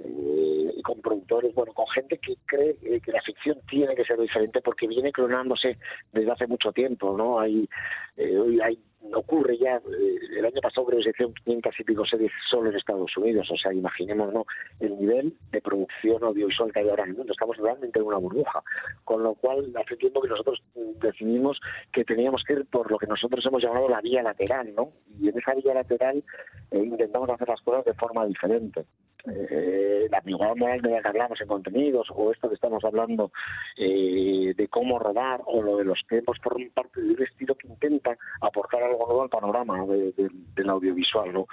eh, 0.00 0.74
con 0.82 1.00
productores, 1.00 1.54
bueno, 1.54 1.72
con 1.74 1.86
gente 1.88 2.18
que 2.18 2.34
cree 2.44 2.76
eh, 2.82 3.00
que 3.00 3.12
la 3.12 3.22
ficción 3.22 3.58
tiene 3.68 3.94
que 3.94 4.04
ser 4.04 4.18
diferente 4.18 4.60
porque 4.60 4.88
viene 4.88 5.12
clonándose 5.12 5.78
desde 6.12 6.30
hace 6.32 6.46
mucho 6.48 6.72
tiempo, 6.72 7.16
¿no? 7.16 7.38
Hay, 7.38 7.68
eh, 8.16 8.58
hay 8.64 8.78
ocurre 9.14 9.58
ya, 9.58 9.76
eh, 9.76 10.38
el 10.38 10.44
año 10.44 10.60
pasado 10.60 10.86
creo 10.86 10.98
que 10.98 11.04
se 11.04 11.10
hicieron 11.10 11.34
500 11.44 11.80
y 11.80 11.84
pico 11.84 12.04
series 12.06 12.32
solo 12.50 12.70
en 12.70 12.76
Estados 12.76 13.16
Unidos, 13.16 13.48
o 13.50 13.56
sea, 13.56 13.72
imaginemos 13.72 14.32
¿no? 14.32 14.44
el 14.80 14.98
nivel 14.98 15.34
de 15.50 15.60
producción 15.60 16.22
audiovisual 16.22 16.72
que 16.72 16.80
hay 16.80 16.88
ahora 16.88 17.04
en 17.04 17.10
el 17.10 17.16
mundo, 17.16 17.32
estamos 17.32 17.56
realmente 17.56 17.98
en 17.98 18.06
una 18.06 18.18
burbuja, 18.18 18.62
con 19.04 19.22
lo 19.22 19.34
cual 19.34 19.72
hace 19.76 19.96
tiempo 19.96 20.20
que 20.20 20.28
nosotros 20.28 20.62
decidimos 21.00 21.60
que 21.92 22.04
teníamos 22.04 22.42
que 22.46 22.54
ir 22.54 22.66
por 22.66 22.90
lo 22.90 22.98
que 22.98 23.06
nosotros 23.06 23.44
hemos 23.46 23.62
llamado 23.62 23.88
la 23.88 24.00
vía 24.00 24.22
lateral, 24.22 24.74
¿no? 24.74 24.92
Y 25.20 25.28
en 25.28 25.38
esa 25.38 25.54
vía 25.54 25.74
lateral 25.74 26.22
eh, 26.70 26.78
intentamos 26.78 27.28
hacer 27.30 27.48
las 27.48 27.60
cosas 27.60 27.84
de 27.84 27.94
forma 27.94 28.26
diferente. 28.26 28.84
Eh, 29.24 30.08
la 30.10 30.18
ambigüedad 30.18 30.56
moral 30.56 30.82
de 30.82 30.90
la 30.90 31.00
que 31.02 31.08
hablamos 31.08 31.40
en 31.40 31.46
contenidos, 31.46 32.08
o 32.10 32.32
esto 32.32 32.48
que 32.48 32.56
estamos 32.56 32.84
hablando 32.84 33.30
eh, 33.76 34.52
de 34.56 34.68
cómo 34.68 34.98
rodar, 34.98 35.42
o 35.46 35.62
lo 35.62 35.76
de 35.76 35.84
los 35.84 36.00
tiempos, 36.08 36.38
por 36.40 36.56
parte 36.72 37.00
de 37.00 37.14
un 37.14 37.22
estilo 37.22 37.54
que 37.54 37.68
intenta 37.68 38.16
aportar 38.40 38.82
algo 38.82 39.06
nuevo 39.06 39.22
al 39.22 39.28
panorama 39.28 39.86
de, 39.86 40.12
de, 40.12 40.28
del 40.54 40.70
audiovisual, 40.70 41.32
¿no? 41.32 41.46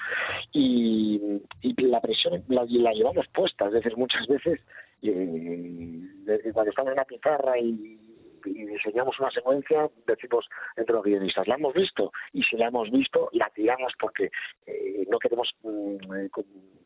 Y, 0.52 1.42
la 1.78 2.02
presión 2.02 2.44
la, 2.50 2.66
la, 2.70 2.92
llevamos 2.94 3.28
puesta, 3.30 3.66
es 3.66 3.74
decir, 3.74 3.98
muchas 3.98 4.28
veces 4.28 4.60
eh, 5.02 6.52
cuando 6.54 6.70
estamos 6.70 6.92
en 6.92 6.98
la 6.98 7.06
pizarra 7.06 7.58
y 7.58 7.98
diseñamos 8.44 9.20
una 9.20 9.32
secuencia, 9.32 9.90
decimos 10.06 10.48
entre 10.76 10.94
los 10.96 11.04
guionistas, 11.04 11.48
la 11.48 11.56
hemos 11.56 11.74
visto, 11.74 12.12
y 12.34 12.44
si 12.44 12.58
la 12.58 12.68
hemos 12.68 12.92
visto, 12.92 13.30
la 13.34 13.50
tiramos 13.50 13.94
porque 14.00 14.30
eh, 14.66 15.06
no 15.10 15.20
queremos 15.20 15.50
eh, 15.64 16.30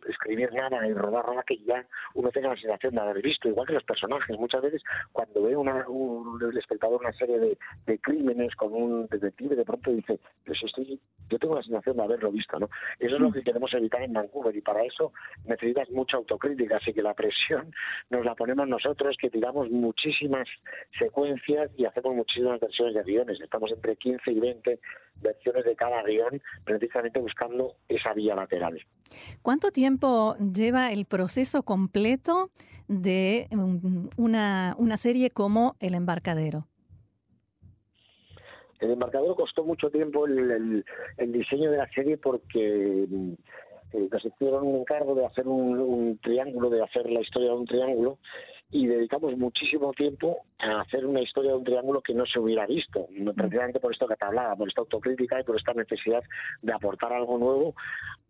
escribir 0.08 0.52
nada 0.54 0.88
y 0.88 0.94
rodar 0.94 1.28
nada 1.28 1.44
que 1.44 1.58
ya 1.60 1.86
uno 2.14 2.30
tenga 2.32 2.50
la 2.50 2.56
sensación 2.56 2.96
de 2.96 3.02
haber 3.02 3.22
visto, 3.22 3.48
igual 3.48 3.68
que 3.68 3.74
los 3.74 3.84
personajes. 3.84 4.38
Muchas 4.38 4.62
veces 4.62 4.82
cuando 5.12 5.44
ve 5.44 5.56
una, 5.56 5.88
un, 5.88 6.40
el 6.42 6.58
espectador 6.58 7.02
una 7.02 7.14
serie 7.14 7.40
de, 7.40 7.58
de, 7.86 8.00
crímenes 8.00 8.56
con 8.56 8.74
un 8.74 9.08
detective, 9.08 9.56
de 9.56 9.66
pronto 9.66 9.92
dice, 9.92 10.20
pues 10.46 10.60
estoy, 10.64 11.00
yo 11.30 11.40
tengo 11.40 11.56
la 11.56 11.64
sensación 11.64 11.98
de 11.98 12.04
haberlo 12.04 12.32
visto, 12.32 12.60
¿no? 12.60 12.70
Eso 13.00 13.16
es 13.16 13.22
lo 13.22 13.32
que 13.32 13.44
queremos 13.44 13.74
evitar 13.74 14.02
en 14.02 14.14
Vancouver 14.14 14.56
y 14.56 14.62
para 14.62 14.84
eso 14.84 15.12
necesitas 15.46 15.90
mucha 15.90 16.18
autocrítica, 16.18 16.78
así 16.78 16.94
que 16.94 17.02
la 17.02 17.14
presión 17.14 17.74
nos 18.10 18.26
la 18.26 18.36
ponemos 18.36 18.68
nosotros, 18.68 19.16
que 19.20 19.30
tiramos 19.30 19.70
muchísimas 19.70 20.48
secuencias 20.98 21.72
y 21.78 21.86
hacemos 21.86 22.16
muchísimas 22.16 22.60
versiones 22.60 22.96
de 22.96 23.04
guiones. 23.04 23.42
Estamos 23.42 23.72
entre 23.72 23.96
15 23.96 24.32
y 24.32 24.40
20 24.40 24.80
versiones 25.22 25.66
de 25.66 25.76
cada 25.76 26.04
guion, 26.04 26.42
precisamente 26.64 27.20
buscando 27.20 27.76
esa 27.88 28.14
vía 28.14 28.36
lateral. 28.36 28.80
¿Cuánto 29.42 29.72
tiempo 29.72 29.93
lleva 30.54 30.92
el 30.92 31.06
proceso 31.06 31.64
completo 31.64 32.50
de 32.88 33.48
una, 34.18 34.76
una 34.78 34.98
serie 34.98 35.30
como 35.30 35.76
El 35.80 35.94
Embarcadero? 35.96 36.68
El 38.80 38.92
Embarcadero 38.92 39.36
costó 39.36 39.64
mucho 39.64 39.90
tiempo 39.90 40.26
el, 40.28 40.84
el, 41.18 41.32
diseño 41.32 41.72
de 41.72 41.78
la 41.78 41.90
serie 41.90 42.18
porque 42.18 43.08
eh, 43.94 44.10
nos 44.12 44.26
hicieron 44.26 44.68
un 44.68 44.82
encargo 44.82 45.16
de 45.16 45.26
hacer 45.26 45.48
un, 45.48 45.80
un 45.80 46.18
triángulo, 46.18 46.70
de 46.70 46.84
hacer 46.84 47.10
la 47.10 47.22
historia 47.22 47.50
de 47.50 47.56
un 47.56 47.66
triángulo 47.66 48.20
y 48.74 48.88
dedicamos 48.88 49.38
muchísimo 49.38 49.94
tiempo 49.94 50.46
a 50.58 50.82
hacer 50.82 51.06
una 51.06 51.22
historia 51.22 51.52
de 51.52 51.58
un 51.58 51.64
triángulo 51.64 52.02
que 52.02 52.16
no 52.16 52.26
se 52.26 52.40
hubiera 52.40 52.66
visto, 52.66 53.08
precisamente 53.36 53.80
por 53.80 53.94
esto 53.94 54.08
que 54.08 54.16
te 54.16 54.26
hablaba, 54.26 54.56
por 54.56 54.68
esta 54.68 54.82
autocrítica 54.82 55.40
y 55.40 55.44
por 55.44 55.58
esta 55.58 55.74
necesidad 55.74 56.24
de 56.64 56.74
aportar 56.74 57.14
algo 57.14 57.38
nuevo 57.38 57.76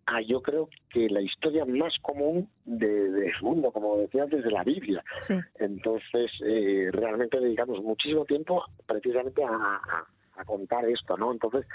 a 0.05 0.21
yo 0.21 0.41
creo 0.41 0.67
que 0.89 1.09
la 1.09 1.21
historia 1.21 1.63
más 1.63 1.93
común 2.01 2.49
del 2.65 3.13
de 3.13 3.31
mundo, 3.41 3.71
como 3.71 3.97
decía 3.97 4.23
antes, 4.23 4.43
de 4.43 4.51
la 4.51 4.65
Biblia. 4.65 5.01
Sí. 5.21 5.35
Entonces, 5.59 6.29
eh, 6.45 6.89
realmente 6.91 7.39
dedicamos 7.39 7.81
muchísimo 7.81 8.25
tiempo 8.25 8.65
precisamente 8.85 9.45
a, 9.45 9.49
a 9.49 10.05
a 10.37 10.45
contar 10.45 10.85
esto, 10.85 11.17
¿no? 11.17 11.31
Entonces, 11.31 11.65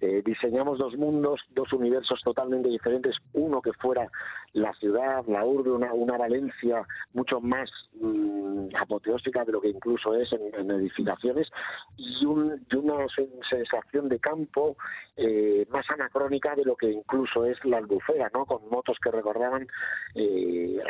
eh, 0.00 0.22
diseñamos 0.24 0.78
dos 0.78 0.96
mundos, 0.96 1.40
dos 1.50 1.72
universos 1.72 2.20
totalmente 2.22 2.68
diferentes, 2.68 3.16
uno 3.32 3.60
que 3.60 3.72
fuera 3.74 4.10
la 4.52 4.72
ciudad, 4.74 5.24
la 5.26 5.44
urbe, 5.44 5.70
una, 5.70 5.92
una 5.92 6.16
Valencia 6.16 6.86
mucho 7.12 7.40
más 7.40 7.70
mm, 8.00 8.68
apoteósica 8.80 9.44
de 9.44 9.52
lo 9.52 9.60
que 9.60 9.68
incluso 9.68 10.14
es 10.14 10.28
en, 10.32 10.70
edificaciones, 10.70 11.48
y, 11.96 12.24
un, 12.24 12.64
y, 12.70 12.76
una 12.76 13.06
sensación 13.48 14.08
de 14.08 14.18
campo 14.18 14.76
eh, 15.16 15.66
más 15.70 15.88
anacrónica 15.90 16.54
de 16.54 16.64
lo 16.64 16.76
que 16.76 16.90
incluso 16.90 17.44
es 17.44 17.62
la 17.64 17.78
albufera, 17.78 18.30
¿no? 18.32 18.46
Con 18.46 18.68
motos 18.70 18.96
que 19.02 19.10
recordaban 19.10 19.66
eh, 20.14 20.80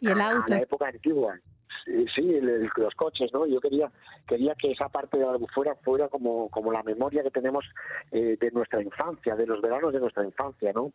¿Y 0.00 0.08
el 0.08 0.20
auto? 0.20 0.52
a 0.52 0.56
la 0.56 0.62
época 0.62 0.88
antigua 0.88 1.38
sí, 2.14 2.40
los 2.40 2.94
coches, 2.94 3.32
¿no? 3.32 3.46
Yo 3.46 3.60
quería 3.60 3.90
quería 4.26 4.54
que 4.54 4.70
esa 4.70 4.88
parte 4.88 5.16
de 5.18 5.24
la 5.24 5.32
albufera 5.32 5.74
fuera 5.76 6.08
como, 6.08 6.48
como 6.50 6.70
la 6.70 6.82
memoria 6.82 7.22
que 7.22 7.30
tenemos 7.30 7.64
eh, 8.12 8.36
de 8.38 8.50
nuestra 8.50 8.82
infancia, 8.82 9.34
de 9.34 9.46
los 9.46 9.60
veranos 9.60 9.92
de 9.92 10.00
nuestra 10.00 10.24
infancia, 10.24 10.72
¿no? 10.72 10.92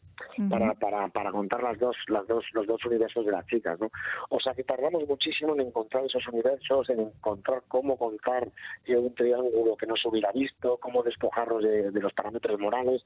para, 0.49 0.73
para, 0.75 1.07
para 1.09 1.31
contar 1.31 1.63
las 1.63 1.79
dos, 1.79 1.95
las 2.07 2.27
dos, 2.27 2.45
los 2.53 2.67
dos 2.67 2.85
universos 2.85 3.25
de 3.25 3.31
las 3.31 3.45
chicas, 3.47 3.79
¿no? 3.79 3.89
O 4.29 4.39
sea 4.39 4.53
que 4.53 4.63
tardamos 4.63 5.07
muchísimo 5.07 5.55
en 5.55 5.61
encontrar 5.61 6.05
esos 6.05 6.27
universos, 6.27 6.89
en 6.89 6.99
encontrar 6.99 7.63
cómo 7.67 7.97
contar 7.97 8.49
un 8.87 9.15
triángulo 9.15 9.75
que 9.75 9.87
no 9.87 9.95
se 9.95 10.07
hubiera 10.07 10.31
visto, 10.31 10.77
cómo 10.77 11.01
despojarlos 11.01 11.63
de, 11.63 11.91
de 11.91 12.01
los 12.01 12.13
parámetros 12.13 12.59
morales, 12.59 13.03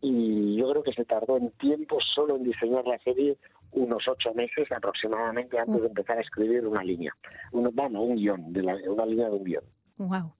y 0.00 0.56
yo 0.56 0.70
creo 0.70 0.82
que 0.82 0.92
se 0.92 1.04
tardó 1.04 1.38
en 1.38 1.50
tiempo 1.52 1.98
solo 2.14 2.36
en 2.36 2.44
diseñar 2.44 2.84
la 2.86 2.98
serie 2.98 3.36
unos 3.72 4.06
ocho 4.06 4.34
meses 4.34 4.70
aproximadamente 4.70 5.58
antes 5.58 5.80
de 5.80 5.88
empezar 5.88 6.18
a 6.18 6.20
escribir 6.20 6.66
una 6.66 6.84
línea, 6.84 7.01
un, 7.52 7.70
bueno, 7.74 8.02
un 8.02 8.16
guion, 8.16 8.52
de 8.52 8.60
una 8.60 9.06
línea 9.06 9.28
de 9.28 9.36
un 9.36 9.44
guion. 9.44 9.64
Wow. 9.96 10.34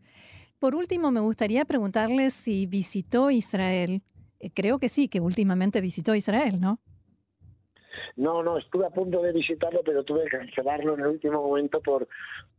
Por 0.59 0.75
último, 0.75 1.11
me 1.11 1.21
gustaría 1.21 1.65
preguntarle 1.65 2.31
si 2.31 2.67
visitó 2.67 3.31
Israel. 3.31 4.03
Eh, 4.39 4.51
creo 4.55 4.79
que 4.79 4.89
sí, 4.89 5.09
que 5.09 5.21
últimamente 5.21 5.81
visitó 5.81 6.15
Israel, 6.15 6.61
¿no? 6.61 6.81
No, 8.17 8.43
no, 8.43 8.59
estuve 8.59 8.87
a 8.87 8.91
punto 8.91 9.23
de 9.23 9.33
visitarlo, 9.33 9.81
pero 9.85 10.05
tuve 10.05 10.25
que 10.25 10.39
cancelarlo 10.39 10.95
en 10.95 11.01
el 11.01 11.07
último 11.07 11.43
momento 11.43 11.81
por, 11.81 12.07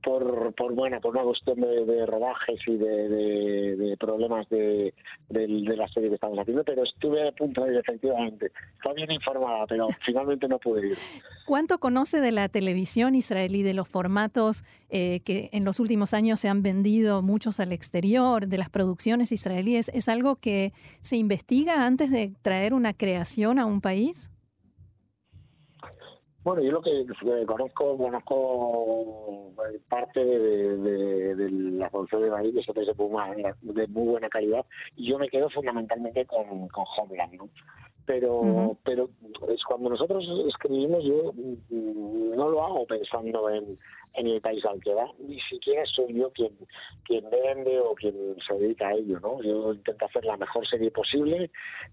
por, 0.01 0.53
por 0.55 0.73
bueno, 0.73 0.99
por 0.99 1.15
una 1.15 1.23
cuestión 1.23 1.61
de, 1.61 2.05
rodajes 2.05 2.59
y 2.67 2.75
de, 2.75 3.95
problemas 3.99 4.47
de, 4.49 4.93
la 5.29 5.87
serie 5.89 6.09
que 6.09 6.15
estamos 6.15 6.39
haciendo, 6.39 6.63
pero 6.63 6.83
estuve 6.83 7.27
a 7.27 7.31
punto 7.31 7.63
de 7.63 7.73
ir, 7.73 7.79
efectivamente. 7.79 8.51
Está 8.75 8.93
bien 8.93 9.11
informada, 9.11 9.65
pero 9.67 9.87
finalmente 10.05 10.47
no 10.47 10.59
pude 10.59 10.87
ir. 10.87 10.97
¿Cuánto 11.45 11.77
conoce 11.79 12.19
de 12.19 12.31
la 12.31 12.49
televisión 12.49 13.15
israelí, 13.15 13.63
de 13.63 13.73
los 13.73 13.87
formatos 13.87 14.63
eh, 14.89 15.21
que 15.21 15.49
en 15.53 15.65
los 15.65 15.79
últimos 15.79 16.13
años 16.13 16.39
se 16.39 16.49
han 16.49 16.63
vendido 16.63 17.21
muchos 17.21 17.59
al 17.59 17.71
exterior, 17.71 18.47
de 18.47 18.57
las 18.57 18.69
producciones 18.69 19.31
israelíes? 19.31 19.89
¿Es 19.89 20.09
algo 20.09 20.35
que 20.35 20.73
se 21.01 21.17
investiga 21.17 21.85
antes 21.85 22.11
de 22.11 22.33
traer 22.41 22.73
una 22.73 22.93
creación 22.93 23.59
a 23.59 23.65
un 23.65 23.81
país? 23.81 24.29
Bueno, 26.43 26.61
yo 26.61 26.71
lo 26.71 26.81
que 26.81 27.01
eh, 27.01 27.45
conozco, 27.45 27.97
conozco 27.97 29.53
eh, 29.71 29.79
parte 29.87 30.23
de, 30.23 30.77
de, 31.35 31.51
la 31.51 31.89
producción 31.89 32.21
de 32.21 32.29
maíz, 32.31 32.53
que 32.53 32.63
se 32.63 32.73
de 33.61 33.87
muy 33.87 34.07
buena 34.07 34.27
calidad, 34.29 34.65
y 34.97 35.09
yo 35.09 35.17
me 35.17 35.29
quedo 35.29 35.49
fundamentalmente 35.49 36.25
con, 36.25 36.67
con 36.67 36.83
Homeland, 36.97 37.33
¿no? 37.35 37.49
pero 38.05 38.77
pero 38.83 39.09
es 39.47 39.63
cuando 39.63 39.89
nosotros 39.89 40.25
escribimos 40.49 41.03
yo 41.03 41.31
mm, 41.33 42.35
no 42.35 42.49
lo 42.49 42.63
hago 42.63 42.85
pensando 42.85 43.49
en, 43.49 43.77
en 44.13 44.27
el 44.27 44.41
país 44.41 44.63
al 44.65 44.81
que 44.81 44.93
va 44.93 45.07
ni 45.19 45.39
siquiera 45.41 45.83
soy 45.85 46.13
yo 46.13 46.31
quien 46.31 46.51
quien 47.03 47.29
vende 47.29 47.79
o 47.79 47.95
quien 47.95 48.13
se 48.47 48.53
dedica 48.55 48.89
a 48.89 48.93
ello 48.93 49.19
no 49.19 49.41
yo 49.41 49.73
intento 49.73 50.05
hacer 50.05 50.25
la 50.25 50.37
mejor 50.37 50.67
serie 50.67 50.91
posible 50.91 51.49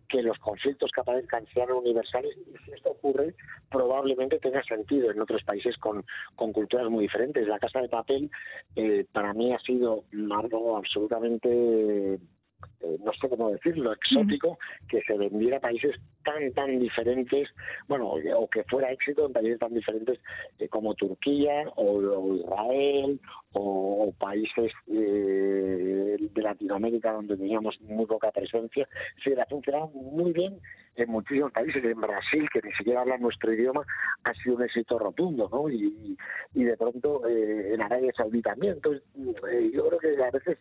que 0.09 0.23
los 0.23 0.39
conflictos 0.39 0.91
que 0.93 1.01
aparezcan 1.01 1.47
sean 1.55 1.71
universales 1.73 2.37
y 2.37 2.65
si 2.65 2.73
esto 2.73 2.91
ocurre 2.91 3.35
probablemente 3.71 4.39
tenga 4.39 4.63
sentido 4.65 5.11
en 5.11 5.21
otros 5.21 5.43
países 5.45 5.77
con, 5.79 6.05
con 6.37 6.53
culturas 6.53 6.89
muy 6.91 7.03
diferentes. 7.03 7.47
La 7.47 7.59
casa 7.59 7.81
de 7.81 7.89
papel 7.89 8.31
eh, 8.77 9.07
para 9.13 9.33
mí 9.33 9.53
ha 9.53 9.59
sido 9.61 10.05
algo 10.31 10.77
absolutamente 10.77 12.19
eh, 12.81 12.97
no 13.05 13.13
sé 13.13 13.29
cómo 13.29 13.51
decirlo, 13.51 13.93
exótico, 13.93 14.59
que 14.89 15.03
se 15.03 15.17
vendiera 15.17 15.59
a 15.59 15.61
países 15.61 15.97
tan, 16.25 16.53
tan 16.53 16.79
diferentes, 16.79 17.49
bueno, 17.89 18.11
o 18.11 18.49
que 18.49 18.65
fuera 18.65 18.91
éxito 18.91 19.27
en 19.27 19.33
países 19.33 19.59
tan 19.59 19.75
diferentes 19.75 20.19
eh, 20.59 20.69
como 20.69 20.95
Turquía 20.95 21.65
o, 21.77 22.35
Israel 22.37 23.21
o, 23.53 24.13
países 24.19 24.73
eh, 24.89 26.17
de 26.19 26.43
Latinoamérica 26.43 27.13
donde 27.13 27.37
teníamos 27.37 27.81
muy 27.83 28.07
poca 28.07 28.31
presencia. 28.31 28.89
Sí, 29.23 29.33
ha 29.33 29.47
funcionado 29.47 29.89
muy 29.89 30.33
bien 30.33 30.59
en 30.97 31.11
muchísimos 31.11 31.53
países, 31.53 31.83
en 31.85 32.01
Brasil, 32.01 32.49
que 32.53 32.61
ni 32.63 32.73
siquiera 32.73 33.01
habla 33.01 33.17
nuestro 33.19 33.53
idioma, 33.53 33.85
ha 34.25 34.35
sido 34.35 34.57
un 34.57 34.63
éxito 34.63 34.99
rotundo, 34.99 35.49
¿no? 35.51 35.69
Y, 35.71 36.17
y 36.55 36.65
de 36.65 36.77
pronto 36.77 37.27
en 37.27 37.81
Arabia 37.81 38.13
Saudí 38.17 38.43
también. 38.43 38.75
Entonces, 38.75 39.03
yo 39.73 39.89
creo 39.89 39.99
que 39.99 40.23
a 40.23 40.31
veces 40.31 40.59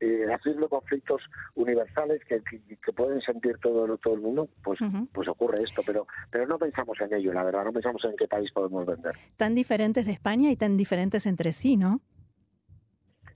eh, 0.00 0.26
haciendo 0.32 0.66
conflictos 0.66 1.20
universales 1.54 2.22
que, 2.26 2.42
que, 2.42 2.92
pueden 2.92 3.20
sentir 3.20 3.58
todo, 3.58 3.98
todo 3.98 4.14
el 4.14 4.20
mundo, 4.20 4.48
pues, 4.64 4.78
pues 5.12 5.28
ocurre 5.28 5.58
esto, 5.62 5.82
pero, 5.84 6.06
pero 6.30 6.46
no 6.46 6.58
pensamos 6.58 6.98
en 7.02 7.12
ello, 7.12 7.34
la 7.34 7.44
verdad, 7.44 7.64
no 7.64 7.72
pensamos 7.72 8.02
en 8.04 8.16
qué 8.16 8.26
país 8.26 8.50
podemos 8.50 8.86
vender. 8.86 9.14
Tan 9.36 9.54
diferentes 9.54 10.06
de 10.06 10.12
España 10.12 10.50
y 10.50 10.56
tan 10.56 10.78
diferentes 10.78 11.26
entre 11.26 11.52
sí, 11.52 11.76
¿no? 11.76 12.00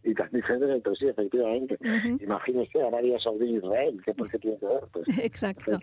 Y 0.05 0.15
tan 0.15 0.31
diferentes 0.31 0.71
entre 0.71 0.95
sí, 0.97 1.07
efectivamente. 1.07 1.79
Imagínese 2.21 2.83
Arabia 2.83 3.19
Saudí 3.21 3.47
y 3.47 3.57
Israel, 3.57 4.01
¿qué, 4.05 4.13
por 4.13 4.31
qué 4.31 4.39
tiene 4.39 4.59
que 4.59 4.67
ver? 4.67 4.85
Pues, 4.93 5.19
Exacto. 5.19 5.79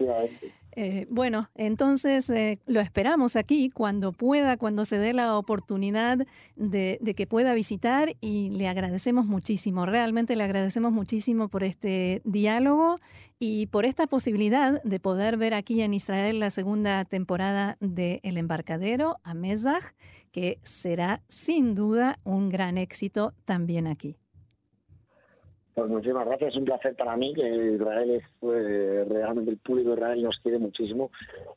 Eh, 0.74 1.06
bueno, 1.10 1.50
entonces 1.56 2.30
eh, 2.30 2.60
lo 2.66 2.80
esperamos 2.80 3.36
aquí 3.36 3.70
cuando 3.70 4.14
pueda, 4.14 4.58
cuando 4.58 4.86
se 4.86 4.98
dé 4.98 5.14
la 5.14 5.38
oportunidad 5.38 6.20
de, 6.56 6.98
de, 7.02 7.14
que 7.14 7.28
pueda 7.28 7.54
visitar 7.54 8.10
y 8.22 8.52
le 8.52 8.68
agradecemos 8.68 9.26
muchísimo, 9.26 9.86
realmente 9.86 10.36
le 10.36 10.44
agradecemos 10.44 10.94
muchísimo 10.94 11.50
por 11.50 11.64
este 11.64 12.22
diálogo 12.24 12.98
y 13.44 13.66
por 13.66 13.86
esta 13.86 14.06
posibilidad 14.06 14.84
de 14.84 15.00
poder 15.00 15.36
ver 15.36 15.56
aquí 15.56 15.82
en 15.82 15.96
Israel 15.96 16.40
la 16.40 16.52
segunda 16.52 17.04
temporada 17.06 17.76
de 17.80 18.20
El 18.22 18.38
Embarcadero, 18.38 19.16
a 19.24 19.34
Mezach, 19.34 19.96
que 20.32 20.60
será 20.62 21.24
sin 21.28 21.74
duda 21.74 22.20
un 22.24 22.50
gran 22.50 22.78
éxito 22.78 23.34
también 23.44 23.88
aquí. 23.88 24.16
Pues 25.74 25.90
muchísimas 25.90 26.28
gracias, 26.28 26.52
es 26.52 26.58
un 26.58 26.66
placer 26.66 26.96
para 26.96 27.18
mí, 27.18 27.34
que 27.34 27.74
Israel 27.74 28.12
es 28.12 28.24
eh, 28.44 29.06
realmente 29.10 29.50
el 29.50 29.58
público 29.58 29.90
de 29.90 29.96
Israel 29.96 30.22
nos 30.22 30.38
quiere 30.44 30.60
muchísimo, 30.60 31.10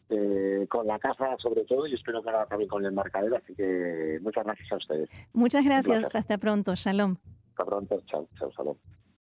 eh, 0.08 0.66
con 0.70 0.86
la 0.86 0.98
casa 0.98 1.36
sobre 1.36 1.64
todo, 1.66 1.86
y 1.86 1.92
espero 1.92 2.22
que 2.22 2.30
ahora 2.30 2.46
también 2.46 2.70
con 2.70 2.82
el 2.82 2.88
embarcadero, 2.88 3.36
así 3.36 3.54
que 3.54 4.20
muchas 4.22 4.44
gracias 4.44 4.72
a 4.72 4.76
ustedes. 4.76 5.10
Muchas 5.34 5.66
gracias, 5.66 6.14
hasta 6.14 6.38
pronto, 6.38 6.74
shalom. 6.76 7.16
Hasta 7.50 7.64
pronto, 7.66 8.00
chao, 8.06 8.26
chao, 8.38 8.50
shalom. 8.56 8.76